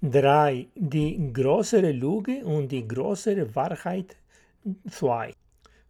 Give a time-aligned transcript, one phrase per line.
[0.00, 0.68] 3.
[0.76, 4.14] Die größere Lüge und die größere Wahrheit
[4.88, 5.34] 2.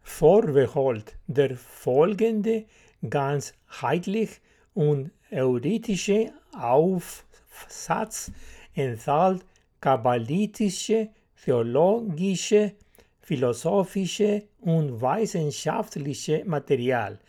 [0.01, 1.15] Vorbehold.
[1.27, 2.65] Der folgende
[3.07, 4.41] ganzheitlich
[4.73, 8.31] und euritische Aufsatz
[8.73, 9.45] enthält
[9.79, 11.09] kabbalistische,
[11.43, 12.73] theologische,
[13.21, 17.19] philosophische und wissenschaftliche Material,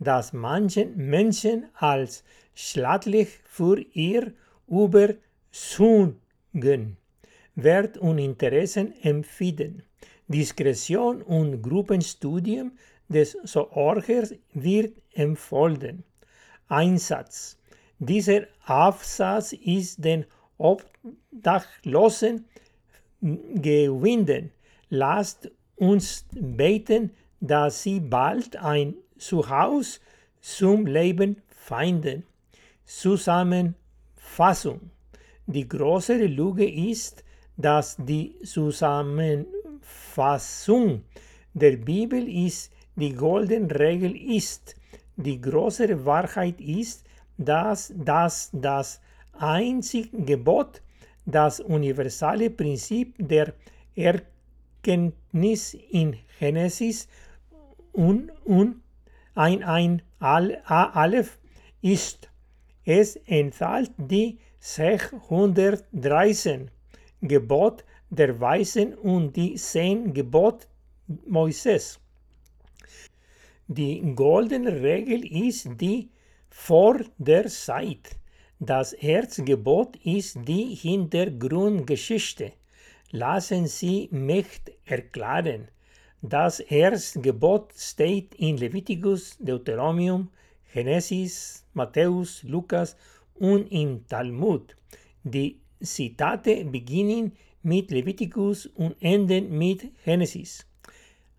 [0.00, 2.24] das manchen Menschen als
[2.56, 4.32] schadlich für ihr
[6.54, 6.96] Überzeugen,
[7.56, 9.82] Wert und Interessen empfinden.
[10.28, 12.72] Diskretion und Gruppenstudium
[13.08, 16.04] des Sorgers wird empfohlen.
[16.68, 17.58] Einsatz.
[17.98, 20.24] Dieser Aufsatz ist den
[20.58, 22.44] Obdachlosen
[23.20, 24.50] gewinnen.
[24.88, 30.00] Lasst uns beten, dass sie bald ein Zuhause
[30.40, 32.24] zum Leben finden.
[32.84, 34.90] Zusammenfassung.
[35.46, 37.22] Die größere Lüge ist,
[37.56, 41.02] dass die Zusammenfassung
[41.52, 44.74] der Bibel ist, die goldene Regel ist.
[45.16, 47.04] Die größere Wahrheit ist,
[47.36, 49.00] dass das das
[49.32, 50.82] einzige Gebot,
[51.26, 53.54] das universale Prinzip der
[53.94, 57.08] Erkenntnis in Genesis
[57.92, 58.82] und, und
[59.34, 61.38] ein, ein Aleph
[61.82, 62.30] ist.
[62.84, 66.70] Es enthält die 613
[67.20, 70.66] Gebot der Weisen und die 10 Gebot
[71.26, 72.00] Moises.
[73.68, 76.08] Die goldene Regel ist die
[76.48, 78.16] vor der Zeit.
[78.58, 82.52] Das Erzgebot ist die Hintergrundgeschichte.
[83.10, 84.46] Lassen Sie mich
[84.86, 85.68] erklären.
[86.22, 90.30] Das Erzgebot steht in Leviticus, Deuteronomium,
[90.72, 92.96] Genesis, Matthäus, Lukas
[93.34, 94.76] und im Talmud.
[95.22, 97.32] Die Zitate beginnen
[97.62, 100.66] mit Leviticus und enden mit Genesis.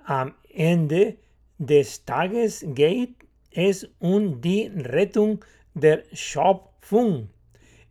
[0.06, 1.16] Am Ende
[1.58, 3.16] des Tages geht
[3.52, 7.30] es um die Rettung der Schöpfung.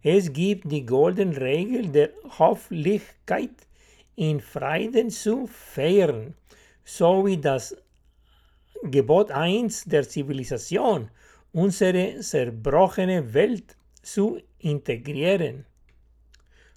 [0.02, 3.66] Es gibt die goldene Regel der Hofflichkeit
[4.16, 6.34] in Frieden zu feiern,
[6.84, 7.76] sowie das
[8.82, 11.08] Gebot 1 der Zivilisation,
[11.52, 15.66] unsere zerbrochene Welt zu integrieren.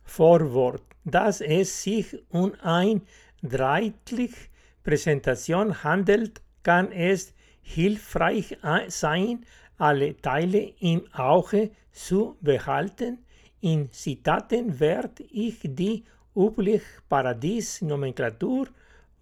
[0.03, 3.01] Vorwort, dass es sich um eine
[3.43, 4.49] dreitliche
[4.83, 9.45] Präsentation handelt, kann es hilfreich sein,
[9.77, 13.19] alle Teile im Auge zu behalten.
[13.61, 16.03] In Zitaten werde ich die
[16.35, 18.67] übliche Paradies-Nomenklatur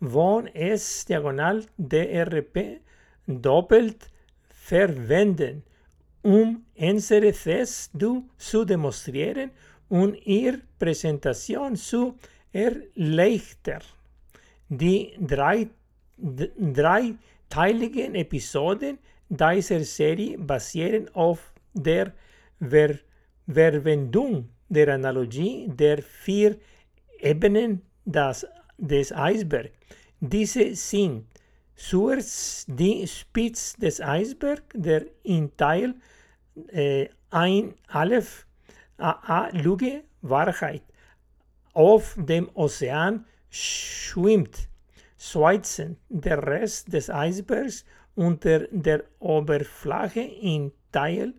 [0.01, 2.81] von S diagonal DRP
[3.27, 4.09] doppelt
[4.49, 5.63] verwenden,
[6.25, 7.91] um unsere These
[8.37, 9.51] zu demonstrieren
[9.89, 12.15] und ihre Präsentation zu
[12.51, 13.83] erleichtern.
[14.67, 15.67] Die drei,
[16.17, 18.97] dreiteiligen Episoden
[19.29, 22.11] dieser Serie basieren auf der
[22.59, 22.95] Ver
[23.47, 26.57] Verwendung der Analogie der vier
[27.19, 28.47] Ebenen des,
[28.79, 29.69] des Eisbergs.
[30.19, 31.25] Diese sind
[31.75, 35.93] zuerst die Spitze des Eisbergs, der in Teil
[36.67, 38.45] äh, ein Aleph
[38.97, 40.83] A, Lüge Wahrheit
[41.73, 44.69] auf dem Ozean schwimmt.
[45.17, 47.83] Zweitens der Rest des Eisbergs
[48.15, 51.33] unter der Oberfläche in Teil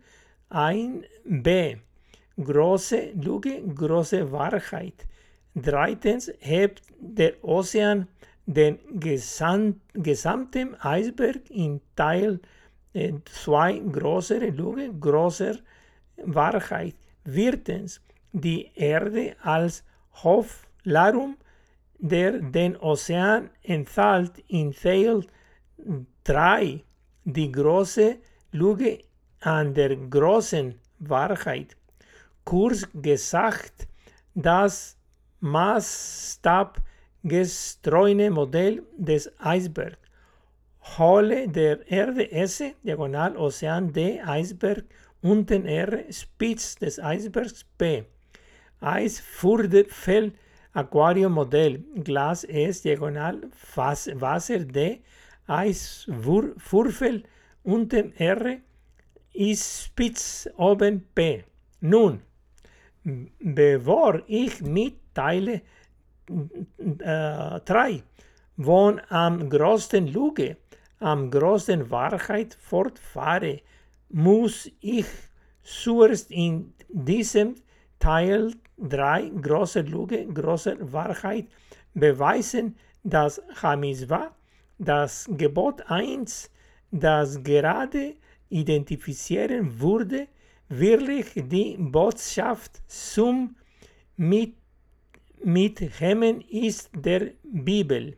[0.51, 1.77] 1b.
[2.37, 5.07] Große Lüge, große Wahrheit.
[5.55, 8.07] Drittens hebt der Ozean
[8.45, 12.56] den gesam gesamten Eisberg in Teil 2
[12.93, 13.13] äh,
[13.91, 15.55] größere Lüge, großer
[16.17, 16.95] Wahrheit.
[17.25, 19.83] Viertens die Erde als
[20.23, 21.37] Hoflarum,
[21.99, 25.25] der den Ozean enthält in Teil
[26.23, 26.83] 3
[27.23, 28.17] die große
[28.51, 28.99] Lüge
[29.41, 31.75] an der großen Wahrheit.
[32.43, 33.87] Kurz gesagt,
[34.33, 34.97] das
[35.39, 40.06] maßstabgestreuene Modell des Eisbergs.
[40.97, 44.85] Hole der Erde S, Diagonal Ozean D, Eisberg,
[45.21, 48.05] unten R, Spitz des Eisbergs P.
[48.79, 50.33] Eisfurfeld
[50.73, 53.41] Aquarium Modell, Glas S, Diagonal
[53.75, 55.01] Wasser D,
[55.47, 57.23] Eisfurfel
[57.63, 58.57] unten R,
[59.55, 61.43] Spitz oben P.
[61.81, 62.21] Nun,
[63.39, 65.61] bevor ich mitteile
[66.29, 68.03] äh, 3,
[68.57, 70.57] wo am größten Lüge,
[70.99, 73.61] am größten Wahrheit fortfahre,
[74.09, 75.05] muss ich
[75.63, 77.55] zuerst in diesem
[77.99, 81.47] Teil 3, große Lüge, große Wahrheit,
[81.93, 84.31] beweisen, dass Hamiswa,
[84.77, 86.49] das Gebot 1,
[86.91, 88.15] das gerade
[88.49, 90.27] identifizieren wurde,
[90.69, 93.55] wirklich die Botschaft zum
[94.15, 94.55] mit,
[95.43, 98.17] mit Hemmen ist der Bibel.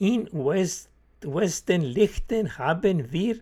[0.00, 0.90] In West,
[1.20, 3.36] Westen Lichten haben wir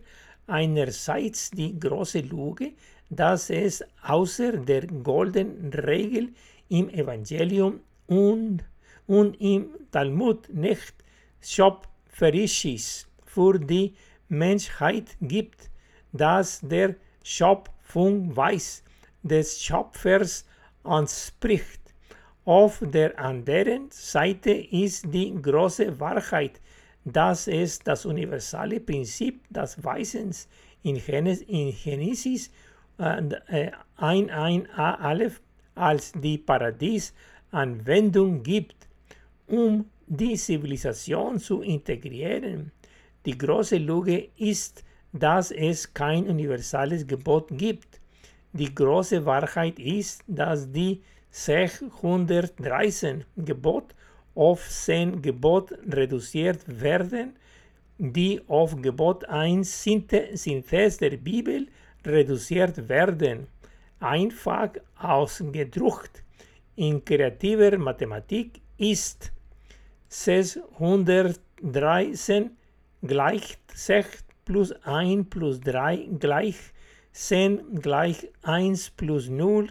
[0.45, 2.73] einerseits die große Lüge,
[3.09, 6.29] dass es außer der goldenen Regel
[6.69, 8.63] im Evangelium und,
[9.07, 10.93] und im Talmud nicht
[11.41, 13.93] Schöpferisches für die
[14.29, 15.69] Menschheit gibt,
[16.11, 18.83] dass der Schöpfungsweis
[19.21, 20.45] des Schöpfers
[20.83, 21.81] anspricht.
[22.45, 26.61] Auf der anderen Seite ist die große Wahrheit,
[27.03, 30.47] dass es das universale Prinzip des Weisens
[30.83, 32.51] in Genesis
[32.97, 35.41] äh, 1a Aleph
[35.75, 38.87] als die Paradiesanwendung gibt,
[39.47, 42.71] um die Zivilisation zu integrieren.
[43.25, 47.99] Die große Lüge ist, dass es kein universales Gebot gibt.
[48.53, 51.01] Die große Wahrheit ist, dass die
[51.31, 53.93] 613 Gebot
[54.35, 57.35] auf 10 Gebot reduziert werden,
[57.97, 61.67] die auf Gebot 1 Synthese der Bibel
[62.07, 63.47] reduziert werden,
[63.99, 66.23] einfach ausgedruckt.
[66.75, 69.31] In kreativer Mathematik ist
[70.09, 72.51] 613
[73.01, 76.55] gleich 6 plus 1 plus 3 gleich
[77.11, 79.69] 10 gleich 1 plus 0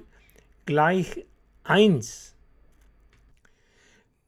[0.66, 1.24] gleich
[1.64, 2.34] 1.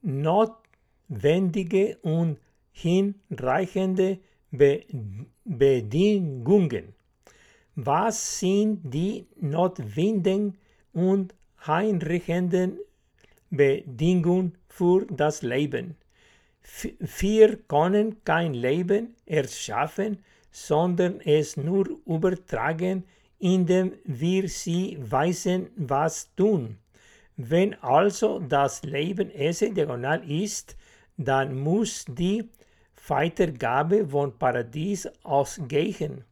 [0.02, 2.38] Notwendige und
[2.73, 4.19] hinreichende
[4.50, 4.85] Be
[5.44, 6.95] Bedingungen.
[7.78, 10.56] Was sind die notwendigen
[10.94, 12.78] und hinreichenden
[13.50, 15.94] Bedingungen für das Leben?
[17.20, 23.05] Wir können kein Leben erschaffen, sondern es nur übertragen,
[23.38, 26.78] indem wir sie weisen, was tun.
[27.37, 30.78] Wenn also das Leben Esse diagonal ist,
[31.19, 32.49] dann muss die
[33.06, 36.25] Weitergabe von Paradies ausgehen.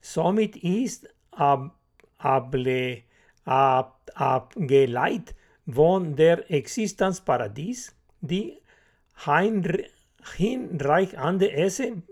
[0.00, 1.74] Somit ist ab,
[2.18, 3.02] able,
[3.44, 5.34] ab, abgeleitet
[5.70, 8.58] von der Existenz Paradies die
[10.36, 12.02] hinreichende Esse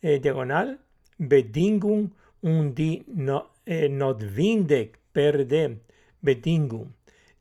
[0.00, 0.78] äh, diagonal
[1.18, 5.44] Bedingung und die no, äh, notwendige per
[6.20, 6.94] Bedingung.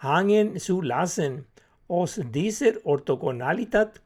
[0.00, 1.46] hängen zu lassen.
[1.86, 4.00] Aus dieser Orthogonalität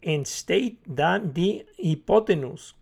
[0.00, 2.74] entsteht dann die Hypotenus.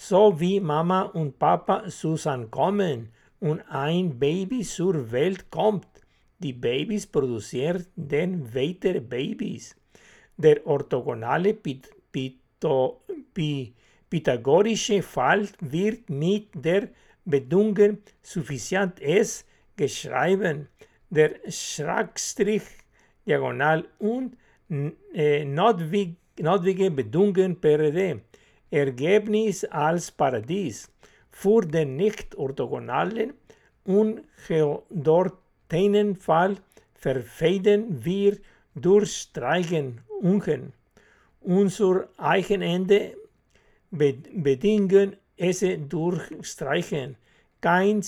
[0.00, 3.08] so wie Mama und Papa zusammenkommen
[3.40, 5.88] und ein Baby zur Welt kommt.
[6.38, 9.74] Die Babys produzieren dann weitere Babys.
[10.36, 13.02] Der orthogonale Pit Pito
[13.34, 13.74] Pi
[14.10, 16.88] pythagorische Fall wird mit der
[17.24, 19.44] Bedingung suffizient S
[19.76, 20.68] geschrieben.
[21.10, 22.62] Der Schrägstrich
[23.26, 24.36] diagonal und
[25.14, 28.20] äh, notwendige Bedingungen per D.
[28.70, 30.90] Ergebnis als Paradies.
[31.30, 33.32] Für den nicht-orthogonalen
[33.84, 36.56] und geordneten Fall
[36.94, 38.36] verfeiden wir
[38.74, 40.72] durch Streichen unten.
[41.40, 43.16] Unser Eigenende
[43.90, 47.16] bedingen es durch Streichen.
[47.60, 48.02] Kein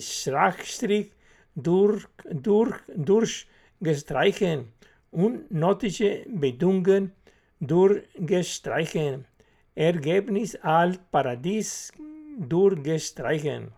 [0.00, 1.10] Schrägstrich
[1.54, 4.72] durch, durch, durchgestreichen
[5.10, 7.12] und notische Bedingungen
[7.60, 9.26] durchgestreichen.
[9.74, 11.92] Ergebnis als Paradies
[12.38, 13.72] durchgestreichen.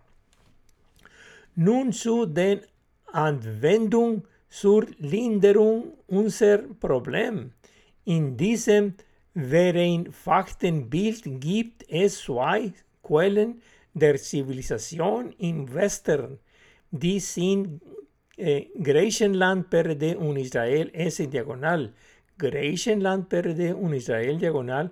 [1.55, 2.61] Nun zu den
[3.13, 7.53] Anwendung zur Linderung unser Problem.
[8.05, 8.95] In diesem
[9.35, 12.73] vereinfachten Bild gibt es zwei
[13.03, 13.61] Quellen
[13.93, 16.39] der Zivilisation im Westen.
[16.91, 17.81] Die sind
[18.37, 21.93] äh, Griechenland per D und Israel S diagonal.
[22.39, 24.91] Griechenland per D und Israel diagonal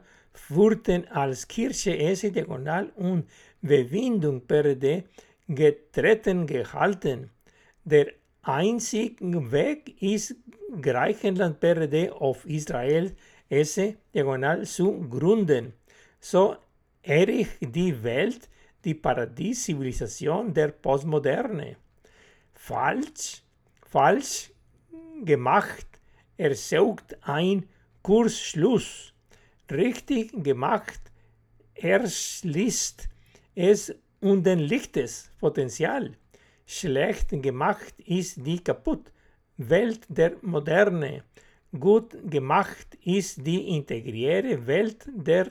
[0.48, 3.26] wurden als Kirche S diagonal und
[3.60, 5.04] Bewindung per D
[5.48, 7.30] getreten gehalten.
[7.84, 10.36] Der einzige Weg ist
[10.80, 13.14] Griechenland per D auf Israel
[13.52, 13.78] S
[14.14, 15.74] diagonal zu gründen.
[16.18, 16.56] So
[17.02, 18.48] erich die Welt
[18.82, 21.76] die Paradieszivilisation der Postmoderne.
[22.54, 23.42] Falsch,
[23.90, 24.50] falsch
[25.22, 25.86] gemacht
[26.38, 27.68] erzeugt ein
[28.02, 29.12] Kursschluss.
[29.70, 31.00] Richtig gemacht
[31.74, 33.08] erschließt
[33.54, 36.16] es unendliches Potenzial.
[36.64, 39.12] Schlecht gemacht ist die kaputt
[39.58, 41.24] Welt der Moderne.
[41.78, 45.50] Gut gemacht ist die integrierte Welt der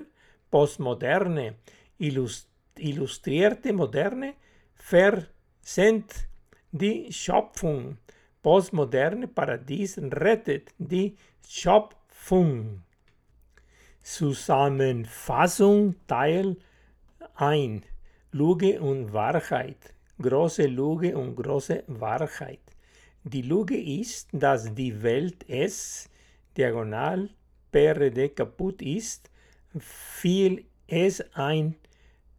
[0.51, 1.55] Postmoderne.
[1.97, 4.35] Illustrierte Moderne
[4.75, 6.27] versendet
[6.71, 7.97] die Schöpfung.
[8.43, 11.15] Postmoderne Paradies rettet die
[11.47, 12.83] Schöpfung.
[14.03, 16.55] Zusammenfassung Teil
[17.33, 17.81] 1.
[18.31, 19.95] Lüge und Wahrheit.
[20.21, 22.61] Große Lüge und große Wahrheit.
[23.23, 26.10] Die Lüge ist, dass die Welt es
[26.57, 27.29] diagonal
[27.71, 29.29] per D kaputt ist,
[29.79, 31.75] viel es ein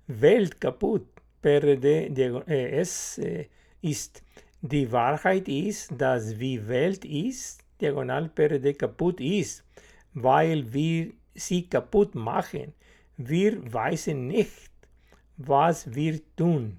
[0.07, 1.07] Welt kaputt
[1.41, 2.07] per D
[2.47, 3.47] äh, es äh,
[3.81, 4.23] ist.
[4.61, 9.65] Die Wahrheit ist, dass wie Welt ist, diagonal per D kaputt ist,
[10.15, 12.75] weil wir sie kaputt machen.
[13.17, 14.71] Wir wissen nicht,
[15.37, 16.79] was wir tun.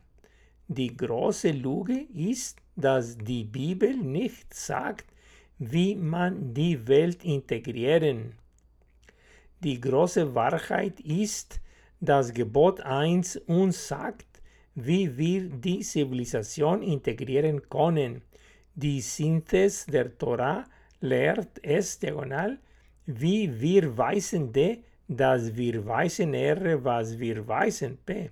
[0.68, 5.06] Die große Lüge ist, dass die Bibel nicht sagt,
[5.72, 8.34] wie man die Welt integrieren.
[9.64, 11.60] Die große Wahrheit ist,
[12.00, 14.28] dass Gebot 1 uns sagt,
[14.76, 18.22] wie wir die Zivilisation integrieren können.
[18.76, 20.66] Die Synthese der Torah
[21.00, 22.58] lehrt es diagonal,
[23.06, 28.32] wie wir weisen D, dass wir weisen R, was wir weisen P.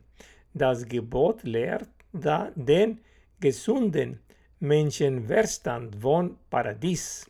[0.53, 2.99] Das Gebot lehrt da den
[3.39, 4.19] gesunden
[4.61, 7.27] Menschenverstand von Paradies.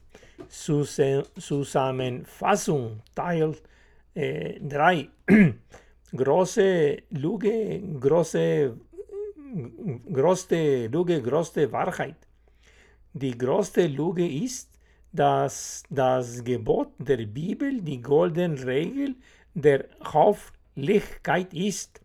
[0.50, 3.56] Zusammenfassung Teil
[4.14, 5.08] 3.
[5.28, 5.28] Äh,
[6.16, 8.76] große Lüge, große,
[10.12, 12.16] große Lüge, große Wahrheit.
[13.14, 14.70] Die größte Lüge ist,
[15.14, 19.16] dass das Gebot der Bibel die goldene Regel
[19.54, 22.02] der Hofflichkeit ist.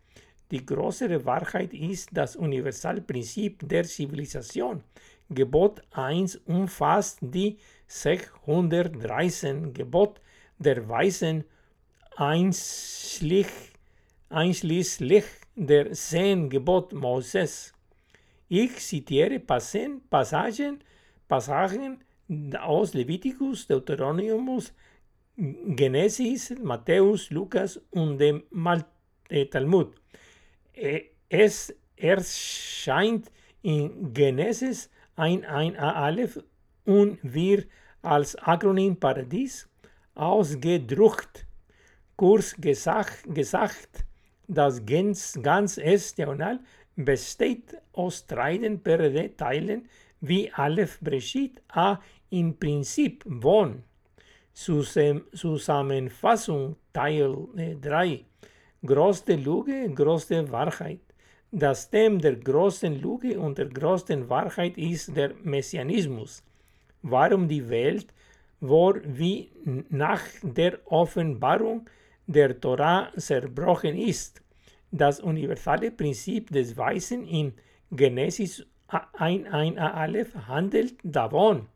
[0.51, 4.81] Die größere Wahrheit ist das Universalprinzip der Zivilisation.
[5.29, 7.57] Gebot 1 umfasst die
[7.87, 10.21] 613 Gebot
[10.57, 11.43] der Weisen
[12.15, 13.47] einschließlich,
[14.29, 17.73] einschließlich der 10 Gebot Moses.
[18.49, 20.01] Ich zitiere Passagen,
[21.27, 22.03] Passagen
[22.59, 24.73] aus Leviticus, Deuteronomus,
[25.35, 28.43] Genesis, Matthäus, Lukas und dem
[29.51, 29.95] Talmud.
[31.29, 33.31] Es erscheint
[33.61, 36.41] in Genesis ein, ein Aleph
[36.85, 37.67] und wird
[38.01, 39.67] als Akronym Paradies
[40.15, 41.45] ausgedruckt.
[42.15, 44.05] Kurz gesagt, gesagt
[44.47, 46.61] das ganz, ganz S diagonal
[46.95, 48.57] besteht aus drei
[49.37, 49.89] Teilen
[50.21, 53.83] wie Aleph Breshit A im Prinzip von
[54.53, 57.35] Zusammenfassung Teil
[57.81, 58.23] 3
[58.85, 60.99] größte Lüge, größte Wahrheit.
[61.51, 66.43] Das Thema der großen Lüge und der größten Wahrheit ist der Messianismus.
[67.01, 68.13] Warum die Welt,
[68.59, 69.49] wo wie
[69.89, 71.89] nach der Offenbarung
[72.25, 74.41] der Torah zerbrochen ist.
[74.91, 77.53] Das universale Prinzip des Weisen in
[77.91, 81.67] Genesis 1.1a Aleph handelt davon,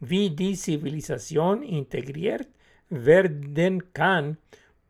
[0.00, 2.48] wie die Zivilisation integriert
[2.88, 4.38] werden kann,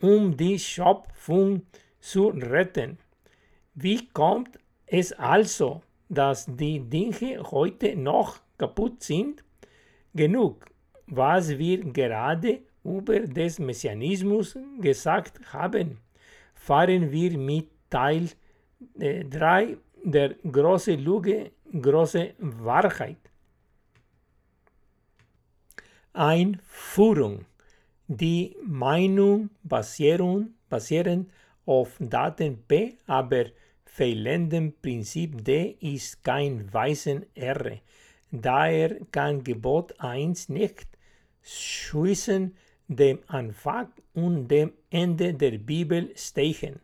[0.01, 1.63] um die Schöpfung
[2.01, 2.99] zu retten.
[3.83, 9.43] Wie kommt es also, dass die Dinge heute noch kaputt sind?
[10.15, 10.67] Genug,
[11.07, 15.99] was wir gerade über des Messianismus gesagt haben.
[16.55, 18.29] Fahren wir mit Teil
[18.97, 23.19] 3 äh, der große Lüge, große Wahrheit.
[26.13, 27.47] Einführung.
[28.09, 31.31] Die Meinung basieren, basieren
[31.65, 33.45] auf Daten P, aber
[33.93, 37.79] fehlendem Prinzip D ist kein Weisen R.
[38.31, 40.87] Daher kann Gebot 1 nicht
[41.43, 42.57] zwischen
[42.87, 46.81] dem Anfang und dem Ende der Bibel stechen.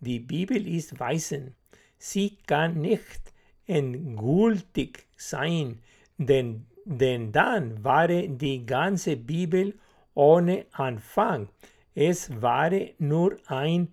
[0.00, 1.54] Die Bibel ist Weisen.
[1.96, 3.32] Sie kann nicht
[3.66, 5.80] endgültig sein,
[6.18, 9.78] denn, denn dann wäre die ganze Bibel
[10.14, 11.48] ohne Anfang.
[11.94, 13.88] Es wäre nur eine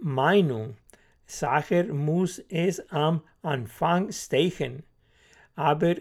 [0.00, 0.76] Meinung.
[1.32, 4.82] Sacher muss es am Anfang stechen.
[5.54, 5.94] Aber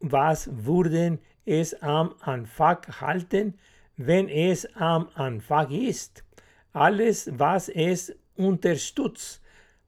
[0.00, 3.58] was würden es am Anfang halten,
[3.98, 6.24] wenn es am Anfang ist?
[6.72, 9.42] Alles, was es unterstützt,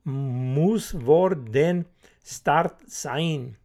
[0.05, 1.87] muss vor den
[2.23, 3.57] Start sein.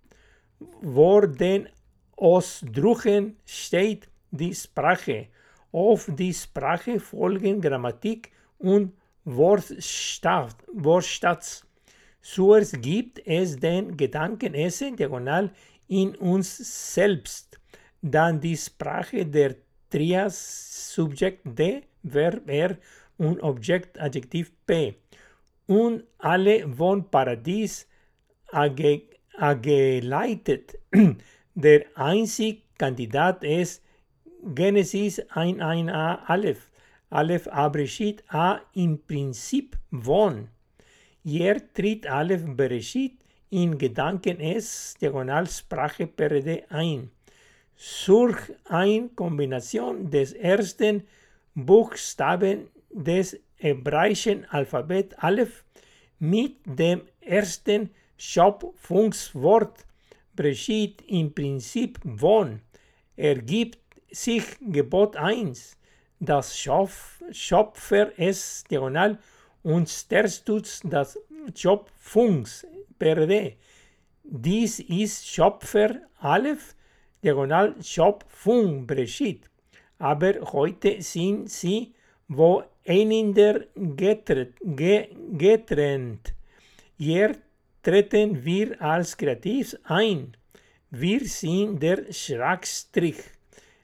[0.82, 1.68] Vor den
[2.16, 5.28] Ausdrücken steht die Sprache.
[5.74, 8.94] Auf die Sprache folgen Grammatik und
[9.26, 10.56] Wortstatz.
[12.22, 15.52] Zuerst gibt es den Gedankenesse diagonal
[15.88, 17.60] in uns selbst,
[18.02, 19.56] dann die Sprache der
[19.90, 22.78] Trias Subjekt D, Verb R
[23.18, 24.96] und Objekt Adjektiv P.
[25.68, 27.88] Und alle von Paradies
[29.62, 30.78] geleitet.
[31.56, 33.84] Der einzige Kandidat ist
[34.44, 36.70] Genesis 1.1a Aleph.
[37.10, 40.48] Aleph Abreshit A im Prinzip von.
[41.24, 43.14] Hier tritt Aleph Bereshit
[43.50, 47.12] in Gedanken S Diagonalsprache per D ein.
[48.06, 51.04] Durch eine Kombination des ersten
[51.54, 55.64] Buchstaben des hebräischen Alphabet Aleph
[56.20, 59.86] mit dem ersten Schöpfungswort
[60.36, 62.62] Breshit im Prinzip von
[63.16, 63.80] ergibt
[64.12, 65.78] sich Gebot 1,
[66.26, 69.18] das Schöpfer es diagonal
[69.64, 71.20] und unterstützt das
[71.54, 72.66] Schöpfungs
[73.00, 73.28] per.
[74.24, 76.76] Dies ist Schöpfer Aleph,
[77.24, 79.50] diagonal Schöpfung Breshit.
[80.00, 81.94] Aber heute sind sie
[82.28, 84.56] wo einander getrennt.
[85.38, 86.34] getrennt.
[86.98, 87.36] Hier
[87.84, 90.36] treten wir als Kreativ ein.
[90.90, 93.22] Wir sind der Schrägstrich.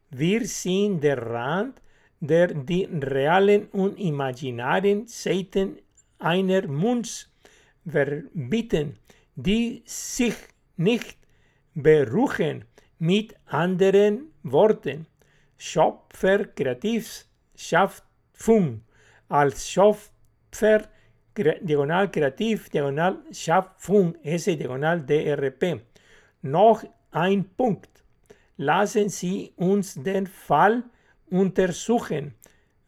[0.09, 1.81] Wir sind der Rand,
[2.21, 5.79] der die realen und imaginären Seiten
[6.19, 7.29] einer Munds
[7.85, 8.97] verbieten,
[9.35, 10.35] die sich
[10.77, 11.17] nicht
[11.73, 12.65] beruchen.
[12.99, 15.07] Mit anderen Worten,
[15.57, 18.03] Schöpfer Kreativs schafft
[18.33, 18.81] Fung
[19.27, 20.87] als Schöpfer
[21.35, 25.81] diagonal kreativ, diagonal Schaffung, S diagonal DRP.
[26.43, 28.03] Noch ein Punkt
[28.57, 30.83] lassen Sie uns den Fall
[31.31, 32.35] untersuchen,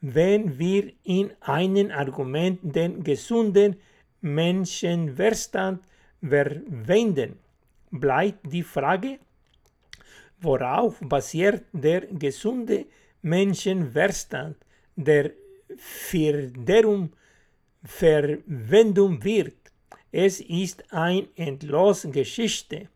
[0.02, 3.78] wenn wir in einem Argument den gesunden
[4.22, 5.82] Menschenverstand
[6.22, 7.40] verwenden.
[7.90, 9.20] Bleibt die Frage,
[10.42, 12.86] worauf basiert der gesunde
[13.22, 14.58] Menschenverstand,
[14.96, 15.32] der
[15.78, 17.14] für deren
[17.84, 19.56] Verwendung wird.
[20.12, 22.90] Es ist eine endlose Geschichte.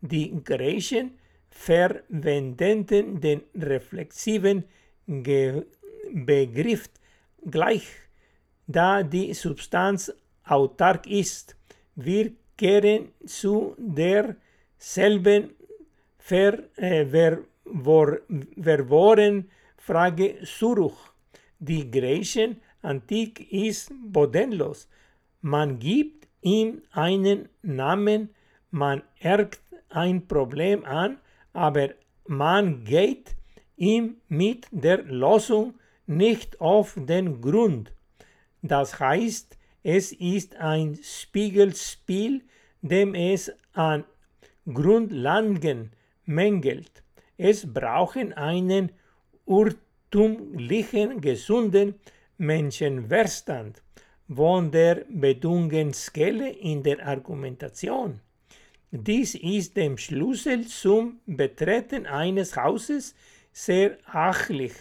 [0.00, 1.18] Die Griechen
[1.50, 4.64] verwendeten den reflexiven
[5.06, 6.88] Begriff
[7.44, 7.86] gleich,
[8.66, 10.12] da die Substanz
[10.44, 11.56] autark ist.
[11.94, 15.50] Wir kehren zu derselben
[16.18, 17.06] ver, äh,
[18.62, 20.96] verworren Frage zurück.
[21.58, 24.88] Die Griechen Antik ist bodenlos.
[25.40, 28.30] Man gibt ihm einen Namen,
[28.70, 31.18] man ergt ein Problem an,
[31.52, 31.90] aber
[32.26, 33.36] man geht
[33.82, 35.74] ihm mit der Losung
[36.06, 37.92] nicht auf den Grund.
[38.62, 42.42] Das heißt, es ist ein Spiegelspiel,
[42.80, 44.04] dem es an
[44.72, 45.90] Grundlagen
[46.24, 47.02] mängelt.
[47.36, 48.92] Es brauchen einen
[49.46, 51.96] urtümlichen, gesunden
[52.38, 53.82] Menschenverstand
[54.32, 58.20] von der Bedingungsskala in der Argumentation.
[58.92, 63.14] Dies ist dem Schlüssel zum Betreten eines Hauses
[63.52, 64.72] sehr achlich.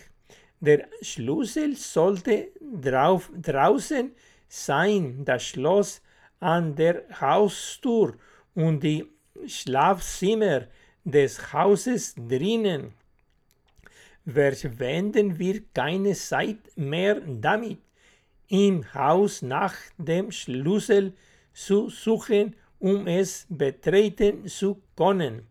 [0.59, 4.11] Der Schlüssel sollte drauf, draußen
[4.47, 6.01] sein, das Schloss
[6.39, 8.15] an der Haustür
[8.53, 9.05] und die
[9.45, 10.67] Schlafzimmer
[11.03, 12.93] des Hauses drinnen.
[14.25, 17.79] Verschwenden wir keine Zeit mehr damit,
[18.49, 21.13] im Haus nach dem Schlüssel
[21.53, 25.47] zu suchen, um es betreten zu können.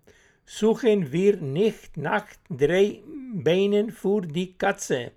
[0.52, 3.02] Suchen wir nicht nach drei
[3.34, 5.12] Beinen für die Katze.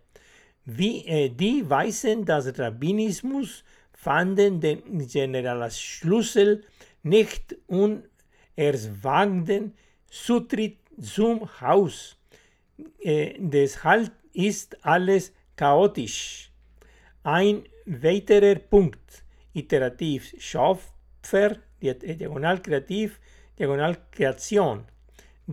[0.63, 6.63] Wie äh, die Weisen des Rabbinismus fanden den Generalschlüssel
[7.01, 8.03] nicht und
[8.55, 9.73] erzwangten
[10.07, 12.15] Zutritt zum Haus.
[12.99, 16.51] Äh, deshalb ist alles chaotisch.
[17.23, 23.19] Ein weiterer Punkt, iterativ Schöpfer, diagonal kreativ,
[23.57, 24.92] diagonal Kreation.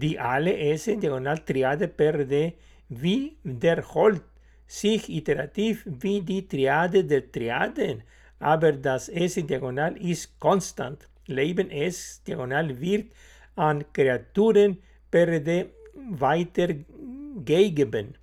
[0.00, 2.54] Die alle S diagonal Triade per D
[2.88, 4.22] wiederholt
[4.66, 8.02] sich iterativ wie die Triade der Triaden,
[8.38, 11.08] aber das S diagonal ist konstant.
[11.26, 13.12] Leben S diagonal wird
[13.56, 14.78] an Kreaturen
[15.10, 18.16] per D weitergegeben.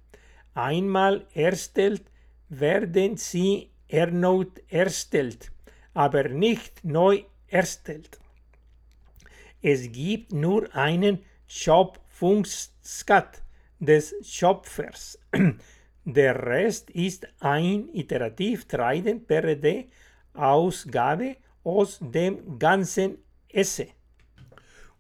[0.56, 2.04] Einmal erstellt
[2.50, 5.52] werden sie erneut erstellt,
[5.94, 8.20] aber nicht neu erstellt.
[9.62, 13.42] Es gibt nur einen Schöpfungskat
[13.80, 15.18] des Schöpfers.
[16.06, 19.88] Der Rest ist ein iterativ Treiben per D
[20.34, 23.18] Ausgabe aus dem ganzen
[23.50, 23.88] Esse.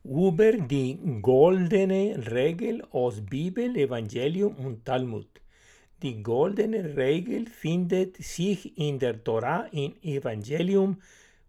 [0.04, 5.28] Über die goldene Regel aus Bibel, Evangelium und Talmud.
[6.02, 11.02] Die goldene Regel findet sich in der Torah, in Evangelium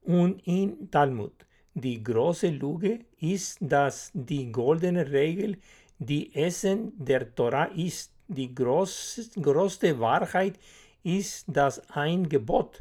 [0.02, 1.47] und in Talmud.
[1.80, 5.58] Die große Lüge ist, dass die goldene Regel
[6.00, 8.10] die Essen der Torah ist.
[8.26, 10.58] Die größte Wahrheit
[11.04, 12.80] ist das ein Gebot.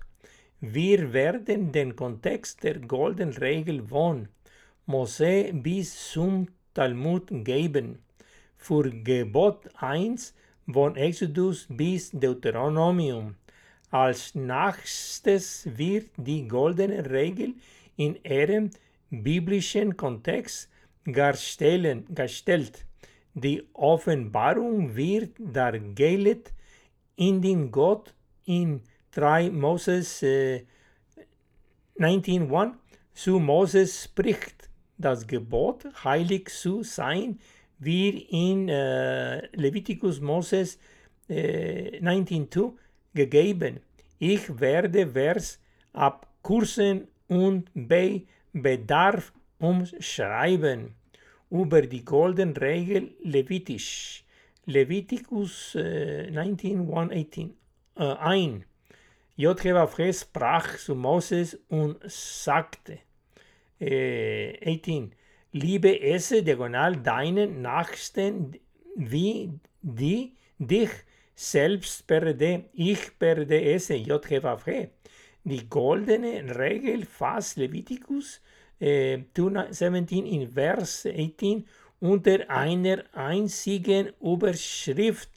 [0.61, 4.29] Wir werden den Kontext der goldenen Regel von
[4.87, 7.99] Mose bis zum Talmud geben.
[8.57, 10.33] Für Gebot 1
[10.73, 13.35] von Exodus bis Deuteronomium.
[13.91, 17.53] Als nächstes wird die goldene Regel
[17.95, 18.71] in ihrem
[19.09, 20.69] biblischen Kontext
[21.05, 22.85] gestellt.
[23.33, 26.53] Die Offenbarung wird dargelegt,
[27.15, 28.13] in den Gott
[28.45, 30.63] in 3 Moses äh,
[31.97, 32.73] 19.1
[33.13, 37.39] zu Moses spricht, das Gebot, heilig zu sein,
[37.79, 40.79] wir in äh, Leviticus Moses
[41.29, 42.73] äh, 19.2
[43.13, 43.79] gegeben.
[44.19, 45.59] Ich werde Vers
[45.93, 50.95] abkursen und bei Bedarf umschreiben.
[51.49, 54.25] Über die Golden Regel Levitisch.
[54.65, 57.51] Leviticus äh, 19.1.18
[57.95, 58.65] äh, ein.
[59.37, 62.99] JHWH sprach zu Moses und sagte,
[63.79, 65.13] äh, 18,
[65.53, 68.57] liebe esse diagonal deinen Nachsten
[68.95, 70.89] wie die dich
[71.35, 74.89] selbst per de, ich per de esse, JHWH.
[75.49, 78.41] Die goldene Regel fasst Leviticus
[78.81, 81.65] äh, 17 in Vers 18
[82.01, 85.29] unter einer einzigen Überschrift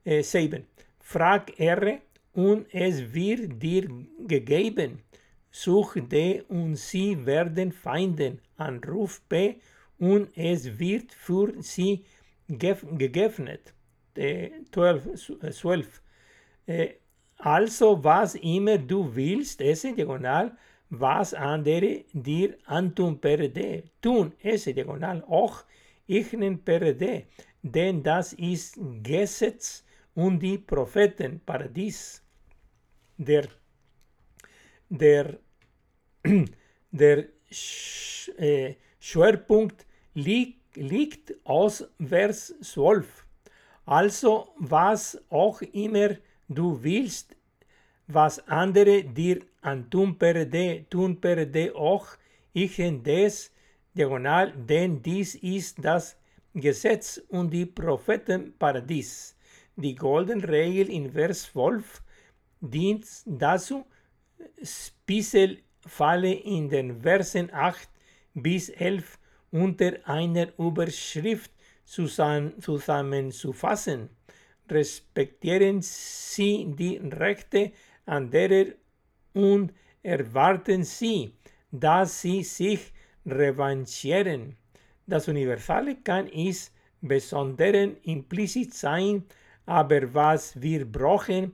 [0.05, 0.67] äh, 7.
[1.01, 2.01] Frag R
[2.33, 3.89] und es wird dir
[4.27, 5.03] gegeben.
[5.51, 8.41] Such D und sie werden finden.
[8.57, 9.55] Anruf B
[9.99, 12.05] und es wird für sie
[12.49, 13.75] geöffnet.
[14.17, 15.39] Äh, 12.
[15.51, 16.03] 12.
[16.67, 16.89] Äh,
[17.39, 20.57] also was immer du willst, S diagonal,
[20.91, 23.85] was andere dir antun per D.
[24.01, 25.65] Tun, S diagonal, auch
[26.07, 27.27] ichnen per D.
[27.63, 32.23] Denn das ist Gesetz und die Propheten, Paradies.
[33.17, 33.49] Der,
[34.89, 35.39] der,
[36.91, 37.29] der
[38.39, 43.27] äh, Schwerpunkt liegt, liegt aus Vers 12.
[43.87, 46.17] Also was auch immer
[46.49, 47.37] du willst,
[48.07, 52.07] was andere dir antun per de, tun per de auch,
[52.53, 53.53] ich des,
[53.95, 56.17] diagonal, denn dies ist das
[56.55, 59.37] Gesetz und die Prophetenparadies.
[59.77, 62.03] Die Golden Regel in Vers 12
[62.61, 63.85] dient dazu,
[64.63, 67.89] Spissel falle in den Versen 8
[68.35, 69.19] bis 11
[69.55, 71.51] unter einer Überschrift
[71.85, 74.11] zusammenzufassen.
[74.69, 77.71] Respektieren Sie die Rechte
[78.05, 78.73] anderer
[79.33, 81.35] und erwarten Sie,
[81.71, 82.93] dass sie sich
[83.25, 84.57] revanchieren.
[85.07, 89.23] Das Universale kann ist besonderen implizit sein,
[89.67, 91.53] aber was wir brauchen,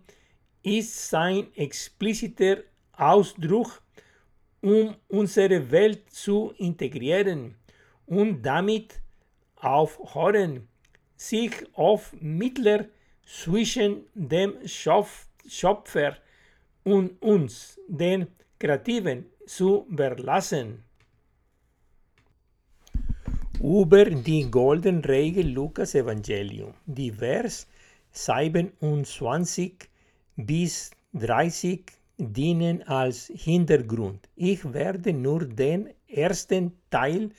[0.63, 3.83] ist sein expliziter Ausdruck,
[4.63, 7.60] um unsere Welt zu integrieren
[8.11, 9.01] und damit
[9.57, 10.68] aufhören,
[11.16, 12.87] sich auf Mittler
[13.25, 16.16] zwischen dem Schöpfer
[16.83, 18.27] und uns, den
[18.59, 20.83] Kreativen, zu verlassen.
[23.61, 27.68] Über die Golden Regel Lukas Evangelium, die Vers
[28.12, 29.75] 27
[30.37, 31.85] bis 30
[32.16, 34.29] dienen als Hintergrund.
[34.35, 37.31] Ich werde nur den ersten Teil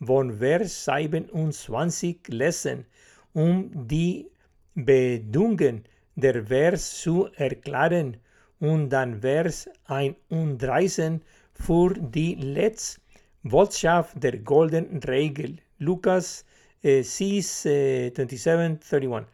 [0.00, 2.86] von Vers 27 lesen,
[3.32, 4.26] um die
[4.74, 5.84] Bedingungen
[6.16, 8.16] der Vers zu erklären
[8.58, 11.20] und dann Vers 31
[11.54, 13.00] für die letzte
[13.42, 15.56] Botschaft der Golden Regel.
[15.78, 16.44] Lukas
[16.82, 19.26] äh, 6, äh, 27, 31.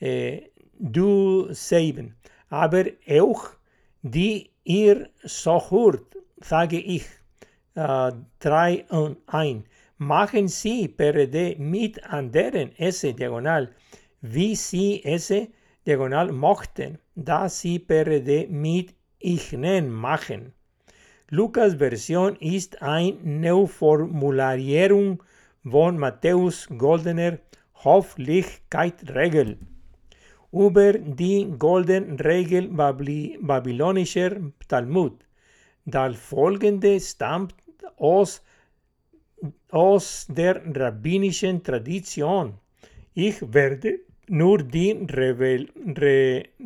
[0.00, 0.42] Äh,
[0.78, 2.14] du 7.
[2.48, 3.50] Aber auch
[4.02, 7.04] die ihr so hört, sage ich,
[7.74, 9.64] äh, 3 und 1.
[10.02, 13.68] Machen Sie per de mit anderen S diagonal,
[14.22, 15.30] wie Sie es
[15.86, 20.54] diagonal mochten, da sie per de mit Ichnen machen.
[21.28, 25.22] Lukas Version ist ein Neuformularierung
[25.70, 27.38] von Matthäus goldener
[27.84, 29.58] Hofflichkeitsregel.
[30.50, 34.36] Über die Golden Regel babylonischer
[34.66, 35.26] Talmud.
[35.84, 37.54] Das folgende stammt
[37.98, 38.42] aus,
[39.70, 42.54] aus der rabbinischen Tradition.
[43.14, 45.56] Ich werde nur den re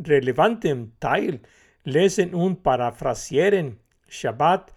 [0.06, 1.40] relevanten Teil
[1.84, 3.78] lesen und paraphrasieren.
[4.08, 4.74] Shabbat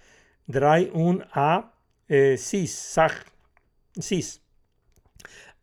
[0.47, 1.71] 3 und A,
[2.07, 3.25] äh, Sis, Sach,
[3.95, 4.41] Sis.